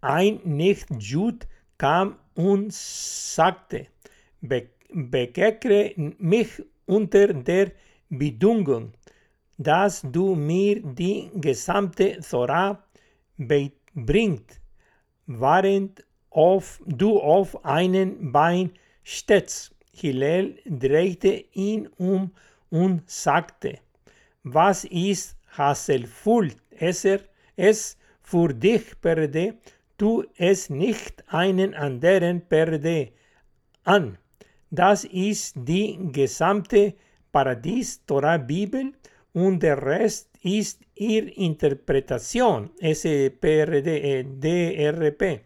[0.01, 1.47] Ein Nicht-Jud
[1.79, 3.87] kam und sagte,
[4.41, 7.73] Be bekehre mich unter der
[8.09, 8.93] Bedingung,
[9.59, 12.83] dass du mir die gesamte Torah
[13.37, 14.61] beibringst,
[15.27, 18.71] während auf, du auf einen Bein
[19.03, 19.75] stehst.
[19.93, 22.33] Hillel drehte ihn um
[22.71, 23.79] und sagte,
[24.43, 27.21] was ist Hasselful, Esser,
[27.55, 29.55] es für dich perde,
[29.97, 33.13] tu es nicht einen anderen perde
[33.85, 34.19] an.
[34.71, 36.95] Das ist die gesamte
[37.31, 38.93] Paradies-Torah-Bibel
[39.35, 45.41] und der Rest ist ihre Interpretation, SPRD, DRP.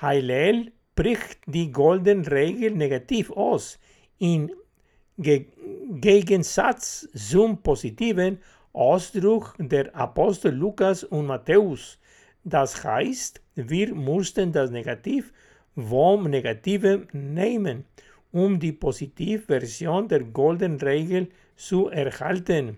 [0.00, 3.78] Hillel bricht die Golden Regel negativ aus,
[4.18, 4.50] in
[5.18, 5.46] Ge
[5.90, 8.38] Gegensatz zum positiven
[8.72, 11.98] Ausdruck der Apostel Lukas und Matthäus.
[12.44, 15.32] Das heißt, wir mussten das Negativ
[15.74, 17.84] vom Negativen nehmen,
[18.30, 22.76] um die Positivversion der Golden Regel zu erhalten.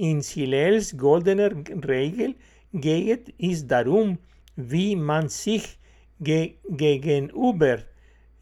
[0.00, 1.50] In Hillels goldener
[1.88, 2.36] Regel
[2.72, 4.18] geht es darum,
[4.54, 5.76] wie man sich
[6.20, 7.78] ge gegenüber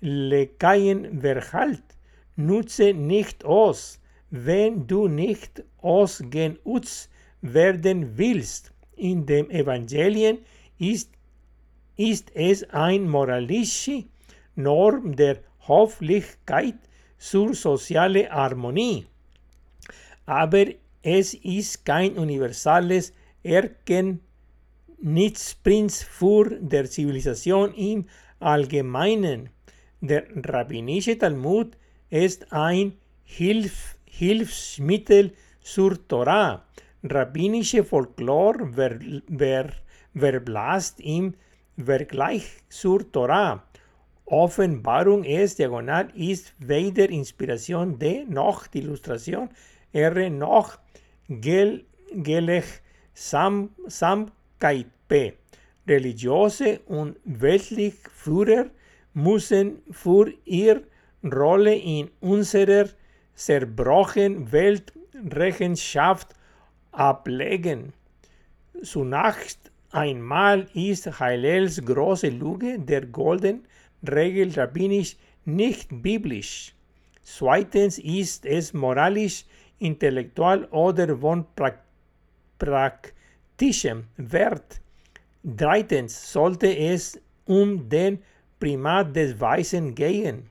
[0.02, 1.82] Lekaien verhält.
[2.36, 7.08] Nutze nicht aus, wenn du nicht ausgenutzt
[7.40, 8.74] werden willst.
[8.94, 10.40] In dem Evangelien
[10.78, 11.10] ist,
[11.96, 14.04] ist es ein moralische
[14.56, 16.76] Norm der Hofflichkeit
[17.16, 19.06] zur sozialen Harmonie.
[20.26, 20.66] Aber
[21.06, 23.12] es ist kein universales
[23.44, 28.06] Erkenntnisprinzip für der Zivilisation im
[28.40, 29.50] Allgemeinen.
[30.00, 31.76] Der rabbinische Talmud
[32.10, 36.64] ist ein Hilf Hilfsmittel zur Torah.
[37.04, 38.98] Rabbinische Folklore ver
[39.38, 39.70] ver
[40.12, 41.34] verblasst im
[41.78, 43.62] Vergleich zur Torah.
[44.24, 49.50] Offenbarung S diagonal ist weder Inspiration D noch die Illustration
[49.92, 50.80] R noch
[51.28, 55.32] Gel Gelegsamkeit P.
[55.88, 58.66] Religiöse und weltliche Führer
[59.12, 60.82] müssen für ihre
[61.24, 62.88] Rolle in unserer
[63.34, 64.92] zerbrochenen Welt
[65.32, 66.28] Rechenschaft
[66.92, 67.92] ablegen.
[68.82, 73.66] Zunächst einmal ist Hillels große Lüge der Golden
[74.08, 76.72] Regel rabbinisch nicht biblisch.
[77.22, 79.44] Zweitens ist es moralisch,
[79.78, 81.46] intellektuell oder von
[82.58, 84.80] praktischem Wert.
[85.42, 88.18] Drittens sollte es um den
[88.58, 90.48] Primat des Weisen gehen.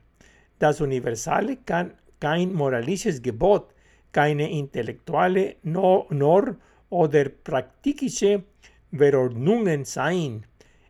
[0.58, 3.74] Das Universale kann kein moralisches Gebot,
[4.12, 6.56] keine intellektuelle Norm
[6.88, 8.42] oder praktische
[8.96, 10.44] Verordnungen sein.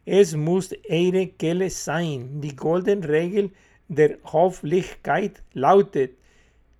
[0.05, 2.41] Es muss ihre Quelle sein.
[2.41, 3.51] Die goldene Regel
[3.89, 6.13] der Hofflichkeit lautet,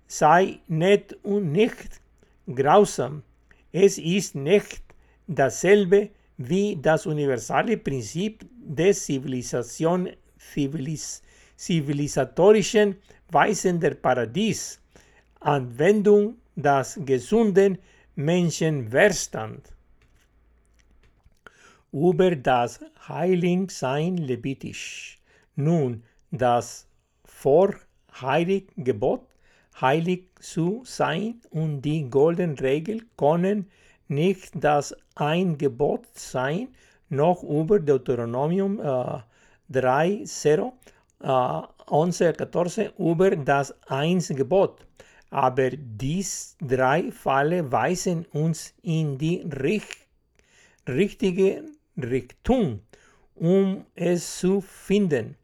[0.07, 2.01] sei nett und nicht
[2.47, 3.23] grausam.
[3.71, 4.81] Es ist nicht
[5.27, 11.21] dasselbe wie das universale Prinzip des Zivilisation, Zivilis,
[11.55, 12.95] zivilisatorischen
[13.29, 14.79] Weisen der Paradies,
[15.39, 17.77] Anwendung des gesunden
[18.15, 19.73] Menschenverstand.
[21.91, 25.19] Über das Heiligsein Levitisch.
[25.55, 26.87] Nun, das
[27.25, 29.26] Vorheiliggebot,
[29.81, 33.69] heilig zu sein und die goldene Regel können
[34.07, 36.69] nicht das ein Gebot sein,
[37.09, 39.19] noch über Deuteronomium äh,
[39.69, 40.71] 3, 0,
[41.21, 44.85] äh, 11, 14 über das eins Gebot.
[45.29, 50.07] Aber dies drei Fälle weisen uns in die richt
[50.87, 51.65] richtige
[51.97, 52.81] Richtung,
[53.35, 55.35] um es zu finden.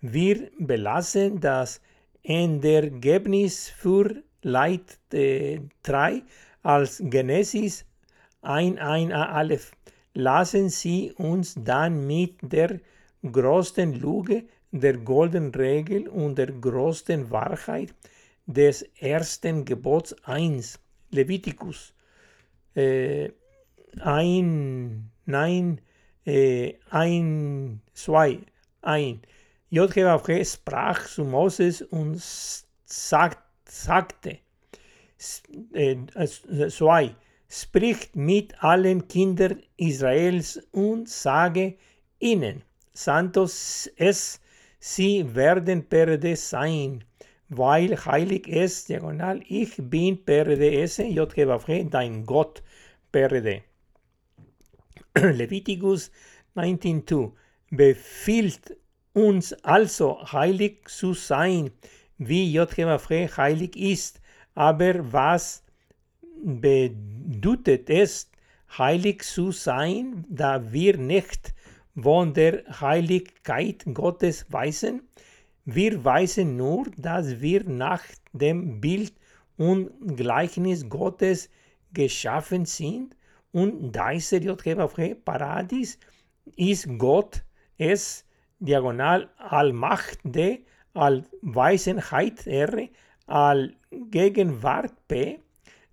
[0.00, 1.80] Wir belassen das
[2.26, 6.22] Endergebnis für Leit äh, 3
[6.62, 7.84] als Genesis
[8.42, 9.72] 1, a Aleph.
[10.14, 12.80] Lassen Sie uns dann mit der
[13.22, 17.94] größten Lüge der goldenen Regel und der größten Wahrheit
[18.46, 21.94] des ersten Gebots 1, Leviticus
[22.74, 23.30] äh,
[24.00, 25.80] 1, 9,
[26.24, 28.38] äh, 1, 2,
[28.82, 29.18] 1.
[29.70, 32.22] JHWH sprach zu Moses und
[32.84, 34.38] sagt, sagte,
[35.72, 35.96] äh,
[36.68, 37.14] 2,
[37.48, 41.76] spricht mit allen Kindern Israels und sage
[42.18, 44.40] ihnen, Santos es,
[44.78, 47.04] sie werden Perde sein,
[47.48, 52.62] weil heilig ist, diagonal, ich bin Perde esse, JHWH, dein Gott,
[53.10, 53.62] Perde.
[55.14, 56.10] Leviticus
[56.54, 57.32] 19.2
[57.70, 58.76] befiehlt
[59.16, 61.70] uns also heilig zu sein,
[62.18, 64.20] wie JHWH heilig ist.
[64.54, 65.64] Aber was
[66.44, 68.30] bedeutet es,
[68.76, 71.54] heilig zu sein, da wir nicht
[71.98, 75.08] von der Heiligkeit Gottes weisen?
[75.64, 79.14] Wir weisen nur, dass wir nach dem Bild
[79.56, 81.48] und Gleichnis Gottes
[81.94, 83.16] geschaffen sind
[83.50, 85.98] und dieser JHWH Paradies
[86.54, 87.42] ist Gott
[87.78, 88.25] es
[88.58, 90.64] diagonal al Macht de,
[90.94, 92.88] al Weisheit R,
[93.26, 93.74] al
[94.10, 95.40] Gegenwart P,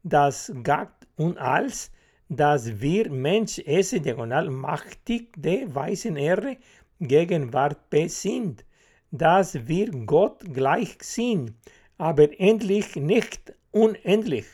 [0.03, 1.91] das Gakt und als,
[2.29, 6.57] dass wir Mensch S diagonal machtig de Weisen R
[6.99, 8.65] Gegenwart P sind,
[9.11, 11.53] dass wir Gott gleich sind,
[11.97, 14.45] aber endlich nicht unendlich.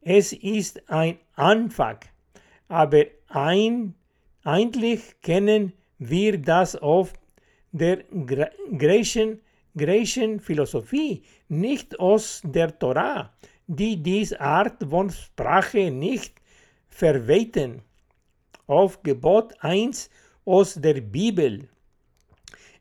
[0.00, 1.98] Es ist ein Anfang,
[2.68, 3.94] aber ein,
[4.42, 7.12] eigentlich kennen wir das auf
[7.78, 8.04] der
[8.76, 9.40] griechischen,
[9.76, 13.32] griechischen Philosophie, nicht aus der Torah,
[13.66, 16.34] die diese Art von Sprache nicht
[16.88, 17.82] verwehten.
[18.66, 20.10] Auf Gebot 1
[20.44, 21.68] aus der Bibel.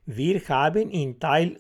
[0.06, 1.58] Wir haben in Teil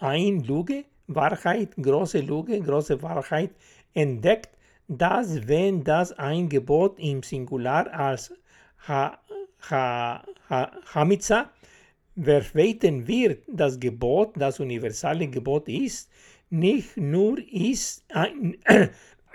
[0.00, 3.50] 1 Lüge, Wahrheit, große Lüge, große Wahrheit
[3.94, 4.50] entdeckt,
[4.88, 8.32] dass wenn das ein Gebot im Singular als
[8.86, 9.18] ha,
[9.70, 11.50] ha, ha, Hamitza
[12.20, 16.10] verweten wird, das Gebot, das universale Gebot ist,
[16.50, 18.56] nicht nur ist ein,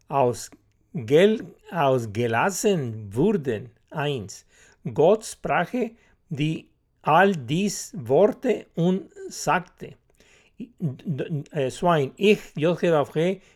[0.08, 0.52] aus,
[0.94, 3.72] gel, ausgelassen wurden.
[3.92, 4.46] 1.
[4.94, 5.72] Gott sprach
[6.30, 6.68] die
[7.02, 9.96] all dies Worte und sagte,
[11.70, 13.08] Swine, ich, Jehovah,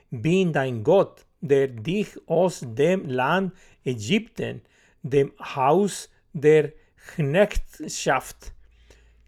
[0.09, 4.61] bin dein Gott, der dich aus dem Land Ägypten,
[5.03, 6.71] dem Haus der
[7.15, 8.53] Knechtschaft,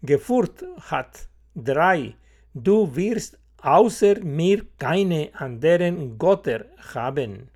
[0.02, 1.28] geführt hat.
[1.54, 2.14] 3.
[2.54, 7.48] Du wirst außer mir keine anderen Götter haben.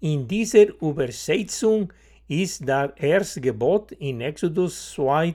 [0.00, 1.92] In dieser Übersetzung
[2.30, 5.34] ist das erste Gebot in Exodus 2,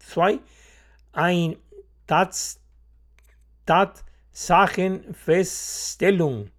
[0.00, 0.38] 2
[1.12, 1.56] ein
[2.04, 2.60] Tats,
[3.64, 6.50] Tatsachenfeststellung,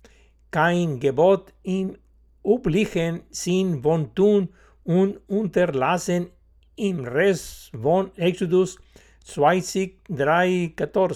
[0.50, 1.98] kein Gebot im
[2.46, 4.48] üblichen Sinn von tun
[4.86, 6.30] und unterlassen
[6.78, 8.78] im Rest von Exodus
[9.26, 11.10] 20, 3, 14.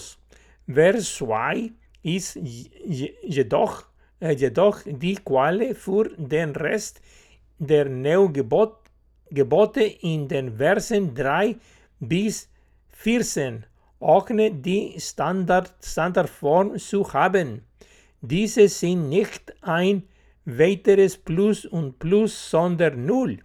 [0.66, 3.86] Vers 2 ist jedoch,
[4.20, 7.00] jedoch die Quelle für den Rest
[7.58, 11.56] der Neugebote in den Versen 3
[12.00, 12.48] bis
[12.90, 13.64] 14,
[13.98, 17.62] ohne die Standard, Standardform zu haben.
[18.20, 20.04] Diese sind nicht ein
[20.44, 23.38] weiteres Plus und Plus, sondern Null,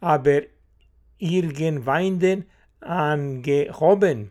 [0.00, 0.42] aber
[1.18, 2.44] irgendwann
[2.80, 4.30] angehoben.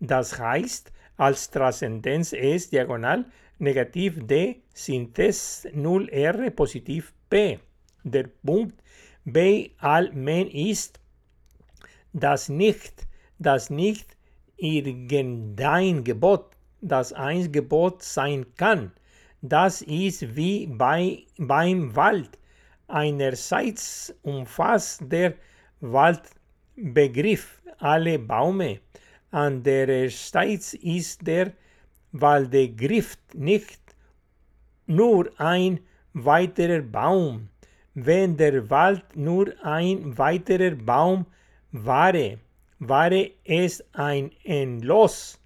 [0.00, 3.24] Das heißt, als Transzendenz S diagonal
[3.58, 7.58] negativ D Synthes 0 R positiv P.
[8.04, 8.80] Der Punkt
[9.24, 11.00] bei all men ist,
[12.12, 13.06] dass nicht,
[13.38, 14.16] dass nicht
[14.56, 18.92] irgendein Gebot das ein Gebot sein kann.
[19.40, 22.38] Das ist wie bei, beim Wald.
[22.88, 25.34] Einerseits umfasst der
[25.80, 28.80] Waldbegriff alle Bäume,
[29.30, 31.52] andererseits ist der
[32.12, 33.80] Waldbegriff nicht
[34.86, 35.80] nur ein
[36.12, 37.48] weiterer Baum
[37.94, 41.26] wenn der Wald nur ein weiterer Baum
[41.70, 42.38] wäre,
[42.78, 45.38] wäre es ein Endlos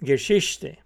[0.00, 0.76] Geschichte.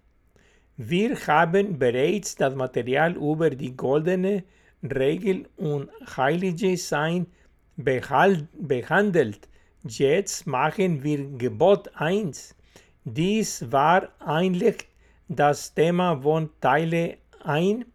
[0.77, 4.43] Wir haben bereits das Material über die goldene
[4.83, 7.27] Regel und heilige Sein
[7.75, 9.49] behandelt.
[9.83, 12.55] Jetzt machen wir Gebot 1.
[13.03, 14.87] Dies war eigentlich
[15.27, 17.85] das Thema von Teile 1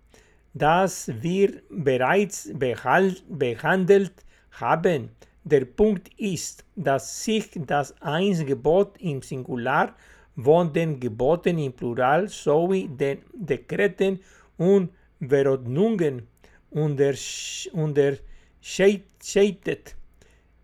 [0.56, 5.10] das wir bereits behandelt haben.
[5.44, 9.94] Der Punkt ist, dass sich das Einsgebot im Singular
[10.34, 14.18] von den Geboten im Plural sowie den Dekreten
[14.56, 14.90] und
[15.20, 16.26] Verordnungen
[16.70, 18.22] unterscheidet,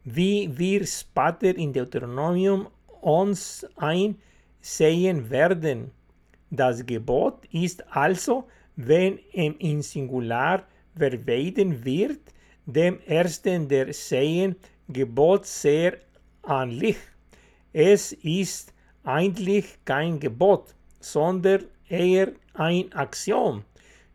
[0.04, 2.66] wie wir später in Deuteronomium
[3.02, 5.90] uns einsehen werden.
[6.50, 10.66] Das Gebot ist also wenn im Singular
[10.96, 12.20] verwenden wird,
[12.66, 14.56] dem ersten der zehn
[14.88, 15.98] Gebot sehr
[16.46, 16.96] ähnlich.
[17.72, 18.72] Es ist
[19.04, 23.64] eigentlich kein Gebot, sondern eher ein Axiom.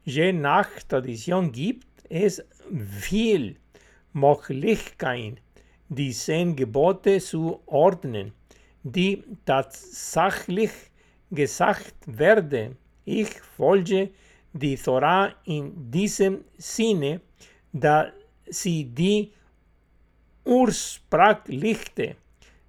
[0.03, 2.43] Je nach Tradition gibt es
[2.99, 3.57] viel
[4.13, 5.37] Möglichkeiten,
[5.89, 8.33] die zehn Gebote zu ordnen,
[8.83, 10.71] die tatsächlich
[11.31, 12.77] gesagt werden.
[13.05, 14.09] Ich folge
[14.57, 17.21] die Torah in diesem Sinne,
[17.71, 18.11] da
[18.45, 19.31] sie die
[20.45, 22.15] ursprüngliche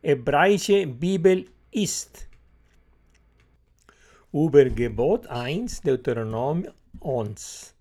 [0.02, 2.26] hebräische Bibel ist.
[4.32, 7.74] Über Gebot 1 Deuteronomium 1.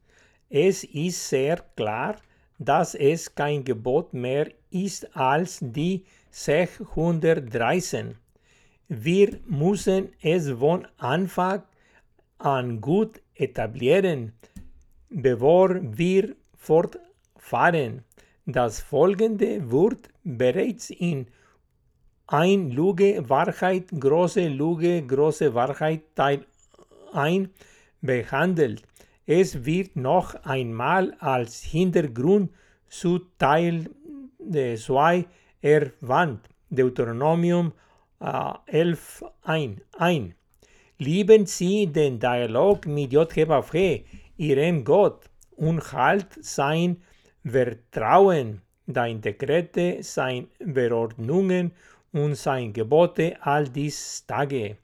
[0.49, 2.15] Es ist sehr klar,
[2.57, 8.15] dass es kein Gebot mehr ist als die 613.
[8.87, 11.63] Wir müssen es von Anfang
[12.37, 14.33] an gut etablieren,
[15.09, 18.03] bevor wir fortfahren.
[18.45, 21.27] Das folgende wird bereits in
[22.27, 26.45] ein Lüge, Wahrheit, große Lüge, große Wahrheit Teil
[27.13, 27.49] 1
[28.01, 28.83] behandelt.
[29.25, 32.51] Es wird noch einmal als Hintergrund
[32.89, 33.89] zu Teil
[34.39, 35.25] 2
[35.61, 36.41] erwähnt.
[36.69, 37.73] Deuteronomium
[38.19, 40.36] äh, 11, 1, 1.
[40.99, 44.03] Lieben Sie den Dialog mit JHWH,
[44.37, 47.03] Ihrem Gott, und halt sein
[47.45, 51.71] Vertrauen, dein Dekrete, sein Verordnungen
[52.11, 54.77] und sein Gebote all dies Tage.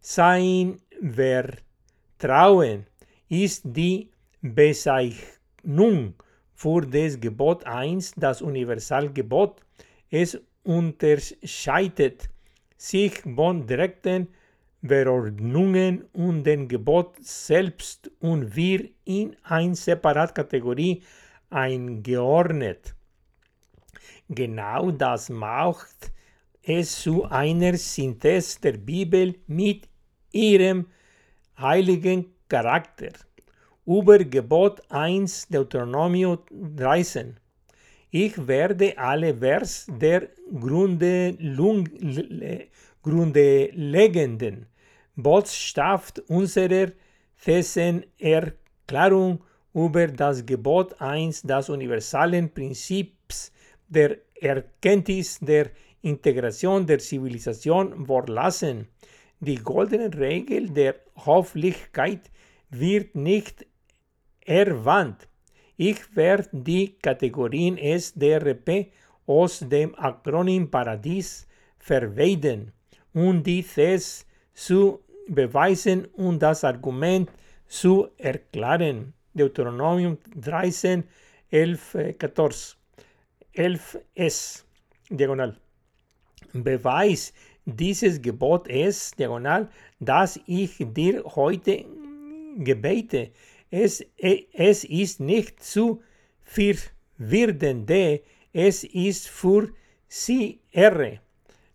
[0.00, 2.84] Sein Vertrauen
[3.30, 4.10] ist die
[4.42, 6.14] Bezeichnung
[6.54, 9.62] für das Gebot 1, das Universalgebot.
[10.10, 12.28] Es unterscheidet
[12.76, 14.28] sich von direkten
[14.86, 21.02] Verordnungen und dem Gebot selbst und wird in eine separate Kategorie
[21.50, 22.94] eingeordnet.
[24.28, 26.12] Genau das macht
[26.62, 29.88] es zu einer Synthese der Bibel mit
[30.32, 30.86] ihrem
[31.58, 33.12] heiligen Charakter.
[33.86, 37.36] Über Gebot 1 Deuteronomium 13.
[38.10, 40.28] Ich werde alle Vers der
[43.02, 44.66] grundlegenden
[45.16, 46.92] Botschaft unserer
[48.18, 49.44] Erklärung
[49.74, 53.52] über das Gebot 1 des universalen Prinzips
[53.88, 55.70] der Erkenntnis der
[56.02, 58.88] Integration der Zivilisation vorlassen.
[59.40, 62.30] Die goldene Regel der Höflichkeit
[62.70, 63.66] wird nicht
[64.44, 65.28] erwähnt.
[65.76, 68.92] Ich werde die Kategorien SDRP
[69.26, 71.46] aus dem Akronym Paradies
[71.78, 72.72] verweiden
[73.18, 77.30] und die These zu beweisen und das Argument
[77.66, 79.12] zu erklären.
[79.34, 81.04] Deuteronomium 13,
[81.50, 81.80] 11,
[82.18, 82.50] 14.
[83.54, 84.62] 11s,
[85.10, 85.56] diagonal.
[86.52, 87.32] Beweis
[87.64, 91.84] dieses Gebot ist, diagonal, dass ich dir heute
[92.56, 93.30] gebete.
[93.70, 96.00] Es, es ist nicht zu
[96.42, 97.90] verwirrend,
[98.52, 99.70] es ist für
[100.08, 101.20] sie Ehre.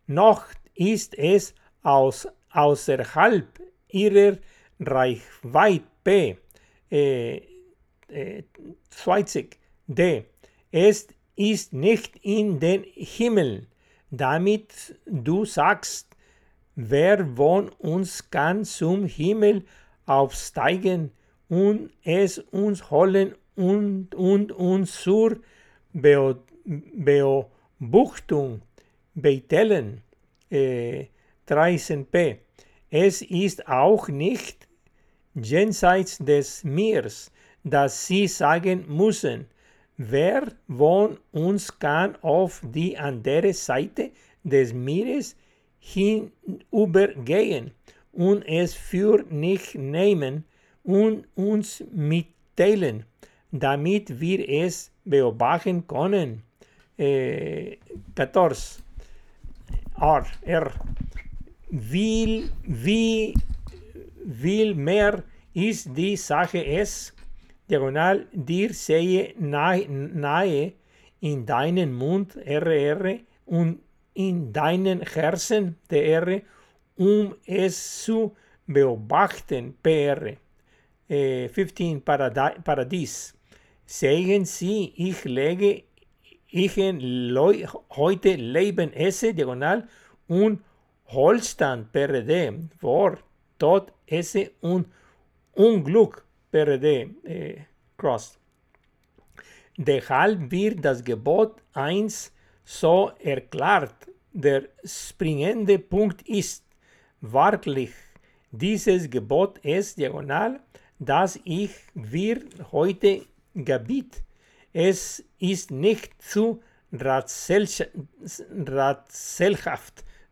[0.07, 0.45] Noch
[0.75, 3.47] ist es aus, außerhalb
[3.89, 4.37] ihrer
[4.79, 6.37] Reichweite.
[6.91, 7.41] Äh,
[8.07, 8.43] äh,
[8.89, 9.57] 20.
[9.87, 10.25] D.
[10.71, 13.67] Es ist nicht in den Himmel,
[14.11, 16.15] damit du sagst,
[16.75, 19.63] wer von uns kann zum Himmel
[20.05, 21.11] aufsteigen
[21.49, 25.39] und es uns holen und, und uns zur
[27.79, 28.61] Beobachtung
[29.15, 30.02] beitellen.
[30.53, 31.07] Äh,
[31.47, 32.37] 13p.
[32.91, 34.67] Es ist auch nicht
[35.33, 37.31] jenseits des Meeres,
[37.63, 39.47] dass sie sagen müssen,
[39.97, 44.11] wer von uns kann auf die andere Seite
[44.43, 45.35] des Meeres
[45.79, 47.71] hinübergehen
[48.11, 50.45] und es für nicht nehmen
[50.83, 53.05] und uns mitteilen,
[53.51, 56.43] damit wir es beobachten können.
[56.97, 57.77] Äh,
[58.15, 58.82] 14.
[59.99, 60.71] R, R.
[61.69, 63.33] Wie, wie,
[64.25, 65.23] viel mehr
[65.53, 67.13] ist die Sache es,
[67.69, 70.73] diagonal, dir sehe nahe, nahe
[71.19, 73.79] in deinen Mund, RR, und
[74.13, 76.41] in deinen Herzen, DR,
[76.95, 78.35] um es zu
[78.67, 80.37] beobachten, PR.
[81.09, 83.33] Äh, 15 Paradi Paradies.
[83.85, 85.83] Sehen Sie, ich lege
[86.53, 86.77] ich
[87.95, 89.87] heute Leben esse, diagonal,
[90.27, 90.61] und
[91.07, 93.17] Holstand, PRD, vor
[93.57, 94.87] Tod esse und
[95.53, 97.57] Unglück, PRD, äh,
[97.97, 98.37] Cross.
[99.77, 102.31] Deshalb wird das Gebot 1
[102.63, 103.95] so erklärt,
[104.31, 106.63] der springende Punkt ist,
[107.21, 107.91] wahrlich,
[108.51, 110.59] dieses Gebot ist diagonal,
[110.99, 113.25] das ich wir heute
[113.55, 114.21] gebiet.
[114.73, 116.61] Es ist nicht zu
[116.91, 117.93] ratselhaft,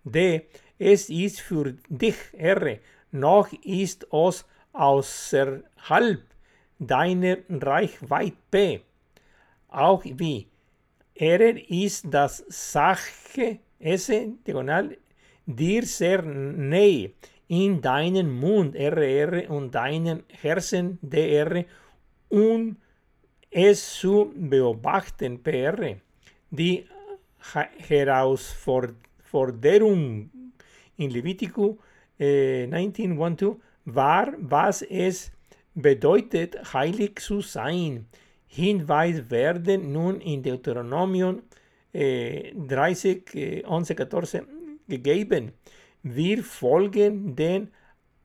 [0.04, 0.42] de
[0.80, 2.80] es ist für dich, Herr,
[3.12, 6.24] noch ist es außerhalb
[6.80, 8.82] deiner Reichweite.
[9.68, 10.48] Auch wie
[11.14, 14.98] er ist das Sache, esse, diagonal,
[15.46, 17.12] dir sehr nahe,
[17.48, 21.66] in deinen Mund, RR, und deinen Herzen, DR,
[22.30, 22.78] und
[23.52, 25.98] es zu beobachten, PR.
[26.50, 26.86] Die
[27.88, 30.30] Herausforderung
[30.98, 31.78] in Levitikus
[32.18, 35.32] äh, 19.1 war, was es
[35.74, 38.06] bedeutet, heilig zu sein.
[38.48, 41.42] Hinweis werden nun in Deuteronomium
[41.94, 44.46] äh, 30, äh, 11, 14
[44.88, 45.52] gegeben.
[46.04, 47.70] Wir folgen den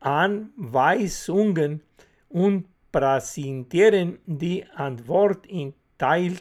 [0.01, 1.83] Anweisungen
[2.29, 2.67] und
[2.97, 6.39] präsentieren die Antwort in Teil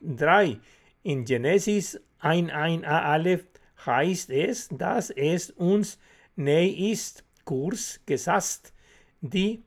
[0.00, 0.58] 3.
[1.02, 3.44] In Genesis 1.1a Aleph
[3.84, 5.98] heißt es, dass es uns
[6.36, 8.72] näher ist, Kurs gesetzt,
[9.20, 9.62] die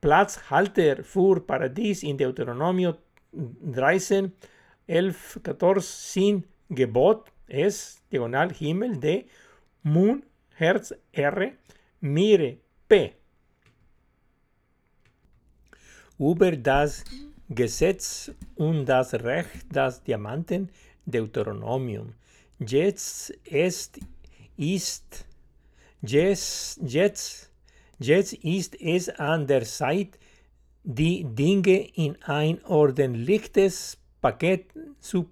[0.00, 2.96] Platzhalter für Paradies in Deuteronomium
[3.32, 4.32] 13,
[4.88, 9.26] 11, 14 sind Gebot, es, diagonal Himmel, de,
[9.84, 10.24] Mund,
[10.56, 11.52] Herz, R,
[12.00, 12.56] Mire,
[12.88, 13.17] P.
[16.18, 17.04] Über das
[17.48, 20.68] Gesetz und das Recht des Diamanten
[21.06, 22.14] Deuteronomium.
[22.58, 23.98] Jetzt ist,
[24.56, 25.24] ist
[26.02, 27.50] jetzt, jetzt,
[27.98, 30.18] jetzt ist es an der Zeit,
[30.82, 34.66] die Dinge in ein ordentliches Paket
[35.00, 35.24] zu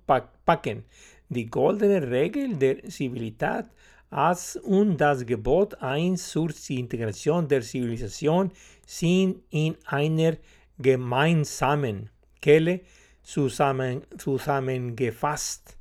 [0.44, 0.84] packen.
[1.28, 3.64] Die goldene Regel der Zivilität
[4.10, 8.52] als und das Gebot 1 zur Integration der Zivilisation
[8.86, 10.36] sind in einer
[10.78, 12.10] gemeinsamen
[12.40, 12.80] Kelle
[13.22, 15.76] zusammen, zusammengefasst.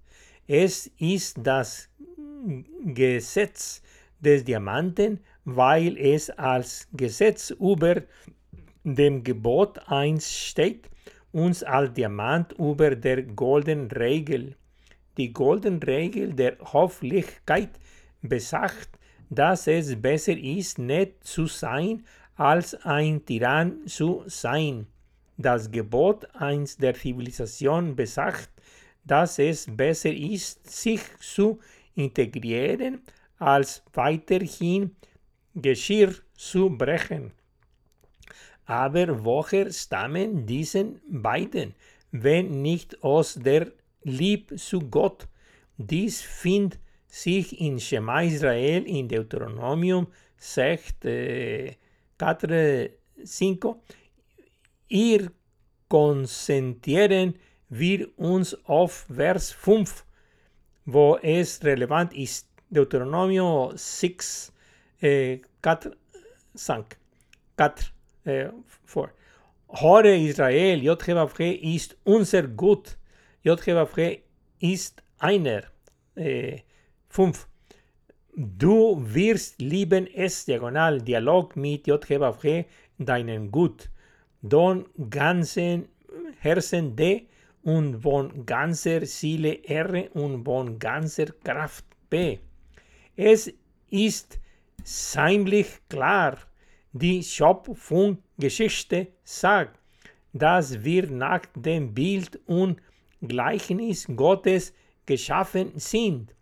[0.48, 1.90] Es ist das
[2.84, 3.82] Gesetz
[4.20, 8.04] des Diamanten, weil es als Gesetz über
[8.84, 10.90] dem Gebot 1 steht,
[11.32, 14.56] uns als Diamant über der goldenen Regel.
[15.18, 17.70] Die goldene Regel der Hofflichkeit
[18.22, 18.90] besagt,
[19.30, 22.06] dass es besser ist, nicht zu sein,
[22.36, 24.88] als ein Tyrann zu sein.
[25.38, 28.50] Das Gebot 1 der Zivilisation besagt,
[29.04, 31.60] dass es besser ist, sich zu
[31.96, 33.02] integrieren,
[33.38, 34.96] als weiterhin
[35.54, 37.32] Geschirr zu brechen.
[38.66, 41.76] Aber woher stammen diese beiden,
[42.12, 43.72] wenn nicht aus der
[44.04, 45.28] Lieb zu Gott?
[45.78, 50.08] Dies findet sich in Shema Israel in Deuteronomium
[50.38, 51.76] 6, äh,
[52.18, 52.92] 4,
[53.26, 53.76] 5.
[54.88, 55.32] Ihr
[55.88, 57.36] konzentrieren
[57.70, 60.06] wir uns auf Vers 5,
[60.86, 62.48] wo es relevant ist.
[62.70, 64.52] Deuteronomio 6,
[65.02, 65.92] eh, 4,
[66.56, 66.86] 5,
[67.58, 67.74] 4,
[68.26, 68.50] eh,
[68.86, 69.10] 4.
[69.70, 72.98] Hore Israel, JHWH ist unser Gut.
[73.44, 74.20] JHWH
[74.60, 75.64] ist einer.
[76.16, 76.60] Eh,
[77.10, 77.48] 5.
[78.38, 82.66] Du wirst lieben es diagonal Dialog mit JHWH
[82.98, 83.90] deinen Gut.
[84.42, 85.88] Don ganzen
[86.40, 87.28] Herzen de
[87.64, 92.40] und von ganzer Seele R und von ganzer Kraft B.
[93.16, 93.54] Es
[93.90, 94.38] ist
[94.84, 96.38] ziemlich klar,
[96.92, 99.80] die Schöpfungsgeschichte sagt,
[100.34, 102.82] dass wir nach dem Bild und
[103.22, 104.74] Gleichnis Gottes
[105.06, 106.35] geschaffen sind.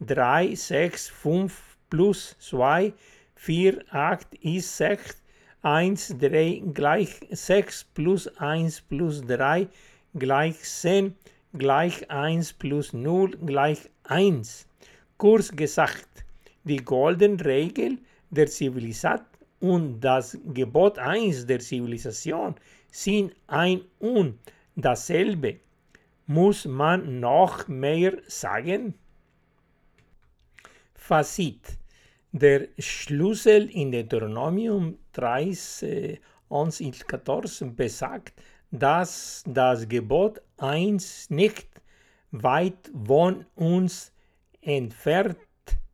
[0.00, 2.92] 3, 6, 5 plus 2,
[3.42, 5.20] 4, 8 ist 6,
[5.62, 9.66] 1, 3 gleich 6 plus 1 plus 3
[10.14, 11.16] gleich 10
[11.52, 14.68] gleich 1 plus 0 gleich 1.
[15.16, 16.24] Kurz gesagt,
[16.62, 17.98] die goldene Regel
[18.30, 19.26] der Zivilisation
[19.58, 22.54] und das Gebot 1 der Zivilisation
[22.92, 24.38] sind ein und
[24.76, 25.56] dasselbe.
[26.28, 28.94] Muss man noch mehr sagen?
[30.94, 31.81] Fazit.
[32.34, 36.18] Der Schlüssel in Deuteronomium 3,
[36.48, 38.32] 1 14 besagt,
[38.70, 41.66] dass das Gebot 1 nicht
[42.30, 44.12] weit von uns
[44.62, 45.36] entfernt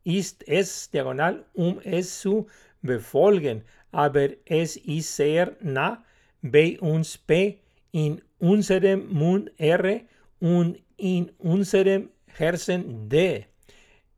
[0.04, 2.46] ist es diagonal, um es zu
[2.82, 6.04] befolgen, aber es ist sehr nah
[6.40, 7.58] bei uns P
[7.90, 10.02] in unserem Mund R
[10.38, 13.44] und in unserem Herzen D.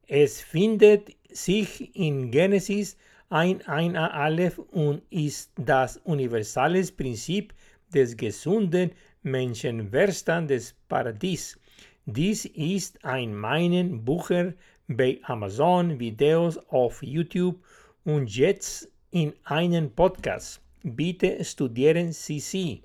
[0.06, 2.96] Es findet sich in Genesis
[3.28, 7.54] ein einer Aleph und ist das universale Prinzip
[7.94, 8.90] des gesunden
[9.22, 11.58] Menschenverstands des Paradies.
[12.06, 14.54] Dies ist ein meinen Bucher
[14.88, 17.62] bei Amazon, Videos auf YouTube
[18.04, 20.60] und jetzt in einem Podcast.
[20.82, 22.82] Bitte studieren Sie sie.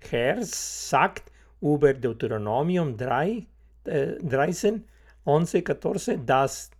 [0.00, 3.46] Herr sagt über Deuteronomium 3,
[3.84, 4.84] äh, 13,
[5.24, 5.50] 11,
[5.80, 6.70] 14, dass,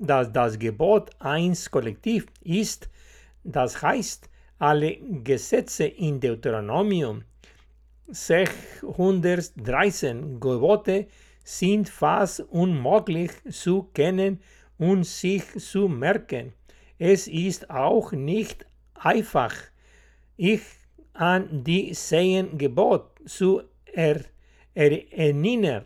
[0.00, 2.88] dass das Gebot 1 kollektiv ist.
[3.42, 7.24] Das heißt, alle Gesetze in Deuteronomium
[8.08, 11.06] 613 Gebote
[11.44, 14.40] sind fast unmöglich zu kennen
[14.78, 16.52] und sich zu merken.
[16.98, 19.54] Es ist auch nicht einfach,
[20.36, 20.62] ich
[21.12, 24.20] an die zehn Gebot zu er
[24.74, 25.84] erinnern.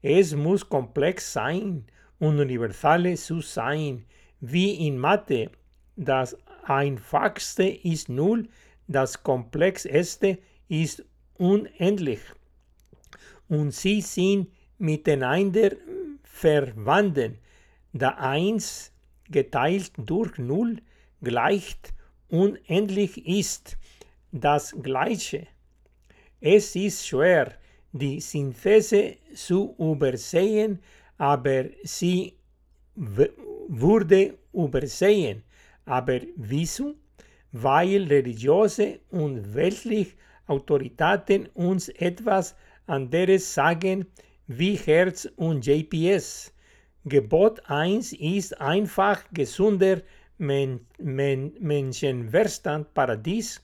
[0.00, 1.86] Es muss komplex sein
[2.24, 4.04] und universal zu sein,
[4.40, 5.50] wie in Mathe.
[5.96, 8.48] Das einfachste ist null,
[8.88, 11.04] das komplexeste ist
[11.38, 12.20] unendlich.
[13.48, 14.48] Und sie sind
[14.78, 15.70] miteinander
[16.22, 17.38] verwandt.
[17.92, 18.92] Da 1
[19.30, 20.78] geteilt durch 0
[21.22, 21.94] gleicht
[22.28, 23.76] unendlich ist
[24.32, 25.46] das Gleiche.
[26.40, 27.52] Es ist schwer,
[27.92, 30.80] die Synthese zu übersehen,
[31.18, 32.34] aber sie
[33.68, 35.42] wurde übersehen.
[35.84, 36.94] Aber wieso?
[37.52, 42.54] Weil religiöse und weltliche Autoritäten uns etwas
[42.86, 44.06] anderes sagen
[44.46, 46.52] wie Herz und JPS.
[47.04, 50.00] Gebot 1 ist einfach gesunder
[50.38, 53.62] Men Men Menschenverstand Paradies.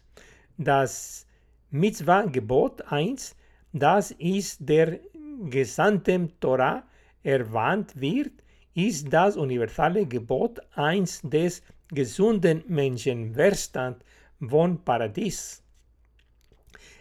[0.56, 1.26] Das
[1.70, 3.34] Mitzvah-Gebot 1,
[3.72, 5.00] das ist der
[5.48, 6.82] gesamten Torah
[7.22, 8.32] erwähnt wird,
[8.74, 14.04] ist das universale Gebot 1 des gesunden Menschenverstand
[14.40, 15.62] von Paradies.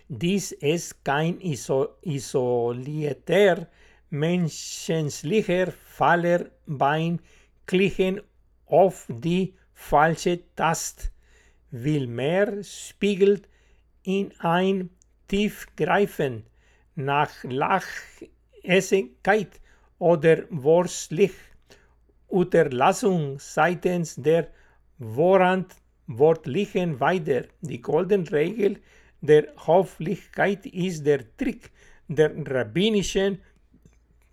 [0.08, 3.68] Dies ist kein iso isolierter
[4.10, 7.20] menschlicher Faller beim
[7.68, 8.20] Klicken
[8.66, 11.12] auf die falsche Taste.
[11.72, 13.48] Vielmehr spiegelt
[14.04, 14.90] in ein
[15.28, 16.48] Tiefgreifen
[16.96, 19.62] nach Lachessigkeit
[20.00, 21.34] oder worstlich
[22.28, 24.50] Unterlassung seitens der
[25.00, 27.46] Verantwortlichen weiter.
[27.62, 28.82] Die goldene Regel
[29.22, 31.72] der Höflichkeit ist der Trick
[32.08, 33.40] der rabbinischen,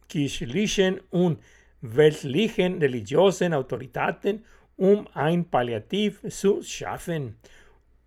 [0.09, 1.41] kirchlichen und
[1.81, 4.45] weltlichen religiösen Autoritäten,
[4.77, 7.37] um ein Palliativ zu schaffen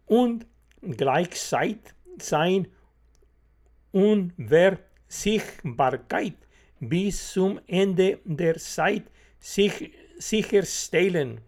[0.06, 0.46] und
[0.82, 2.68] gleichzeitig sein
[3.92, 6.36] Unversichtbarkeit
[6.80, 9.04] bis zum Ende der Zeit
[9.40, 11.42] sich, sicherstellen.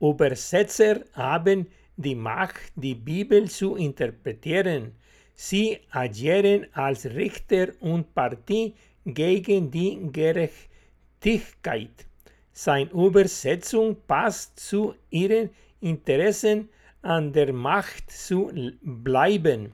[0.00, 1.66] Übersetzer haben
[1.96, 4.92] die Macht, die Bibel zu interpretieren.
[5.34, 12.06] Sie agieren als Richter und Partie gegen die Gerechtigkeit.
[12.52, 15.50] Seine Übersetzung passt zu ihren
[15.80, 16.68] Interessen
[17.02, 18.50] an der Macht zu
[18.82, 19.72] bleiben.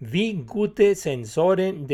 [0.00, 1.86] Wie gute Sensoren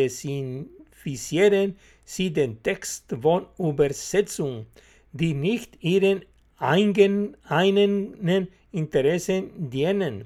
[1.05, 4.67] desinfizieren sie den Text von Übersetzung,
[5.13, 6.25] die nicht ihren
[6.59, 10.25] eigenen Interessen dienen.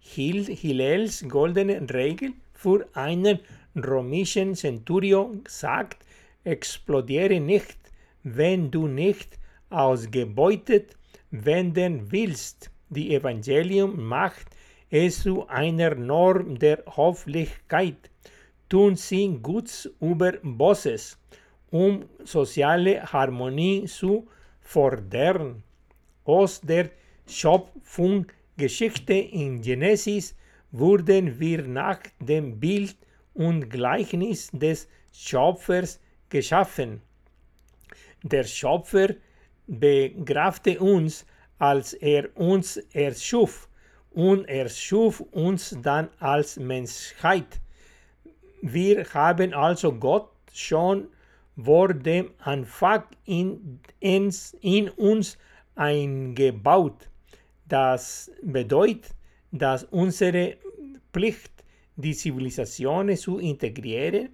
[0.00, 3.40] Hillels goldene Regel für einen
[3.74, 6.04] römischen Centurion sagt,
[6.44, 7.76] explodiere nicht,
[8.22, 9.38] wenn du nicht
[9.70, 10.96] ausgebeutet
[11.30, 12.70] werden willst.
[12.88, 14.46] Die Evangelium macht
[14.90, 18.10] es zu einer Norm der Höflichkeit.
[18.68, 21.18] Tun sie Guts über Bosses,
[21.70, 24.26] um soziale Harmonie zu
[24.60, 25.62] fordern.
[26.26, 26.90] aus der
[27.28, 30.34] Schöpfungsgeschichte in Genesis
[30.72, 32.96] wurden wir nach dem Bild
[33.34, 37.00] und Gleichnis des Schöpfers geschaffen.
[38.22, 39.14] Der Schöpfer
[39.66, 41.24] begrafte uns,
[41.58, 43.68] als er uns erschuf,
[44.10, 47.60] und er schuf uns dann als Menschheit.
[48.68, 51.06] Wir haben also Gott schon
[51.56, 55.38] vor dem Anfang in, in, uns
[55.76, 57.08] eingebaut.
[57.68, 59.14] Das bedeutet,
[59.52, 60.56] dass unsere
[61.12, 61.52] Pflicht,
[61.94, 64.30] die Zivilisation zu integrieren,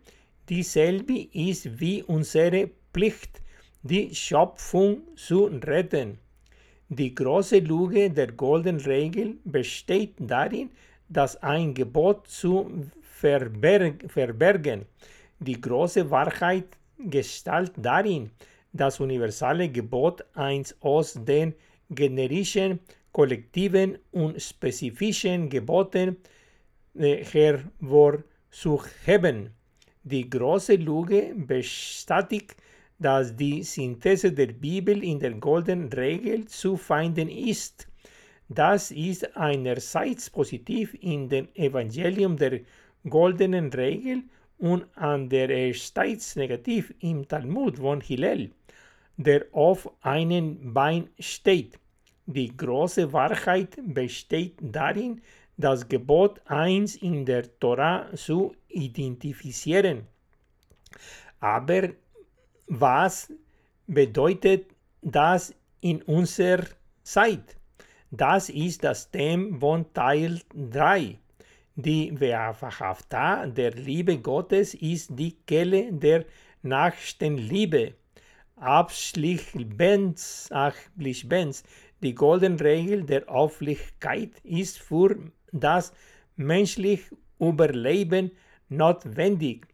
[0.48, 3.42] dieselbe ist wie unsere Pflicht,
[3.82, 6.18] die Schöpfung zu retten.
[6.88, 10.70] Die große Lüge der Golden Regel besteht darin,
[11.10, 12.70] dass ein Gebot zu
[13.22, 14.86] verbergen.
[15.38, 18.30] Die große Wahrheit gestalt darin,
[18.72, 21.54] das universale Gebot eins aus den
[21.90, 22.80] generischen,
[23.12, 26.16] kollektiven und spezifischen Geboten
[26.94, 29.50] äh, hervorzuheben.
[30.04, 32.56] Die große Lüge bestattigt,
[32.98, 37.88] dass die Synthese der Bibel in der goldenen Regel zu finden ist.
[38.48, 42.60] Das ist einerseits positiv in dem Evangelium der
[43.08, 44.24] goldenen Regel
[44.58, 48.50] und andererseits negativ im Talmud von Hillel,
[49.16, 51.78] der auf einem Bein steht.
[52.26, 55.20] Die große Wahrheit besteht darin,
[55.56, 60.06] das Gebot 1 in der Tora zu identifizieren.
[61.40, 61.90] Aber
[62.68, 63.32] was
[63.86, 64.66] bedeutet
[65.02, 66.66] das in unserer
[67.02, 67.56] Zeit?
[68.10, 71.18] Das ist das Thema von Teil 3.
[71.76, 76.26] Die Wehrhafta der Liebe Gottes ist die Quelle der
[76.60, 77.94] Nächstenliebe.
[78.56, 80.50] Abschlichbens,
[82.02, 85.16] die goldene Regel der Auflichkeit ist für
[85.50, 85.94] das
[86.36, 88.32] menschliche Überleben
[88.68, 89.66] notwendig.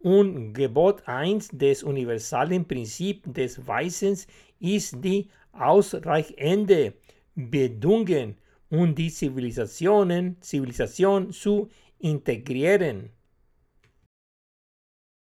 [0.00, 4.26] Und Gebot 1 des universalen Prinzips des Weisens
[4.58, 6.94] ist die ausreichende
[7.36, 8.36] Bedingungen
[8.70, 13.10] und die Zivilisationen, Zivilisation zu integrieren.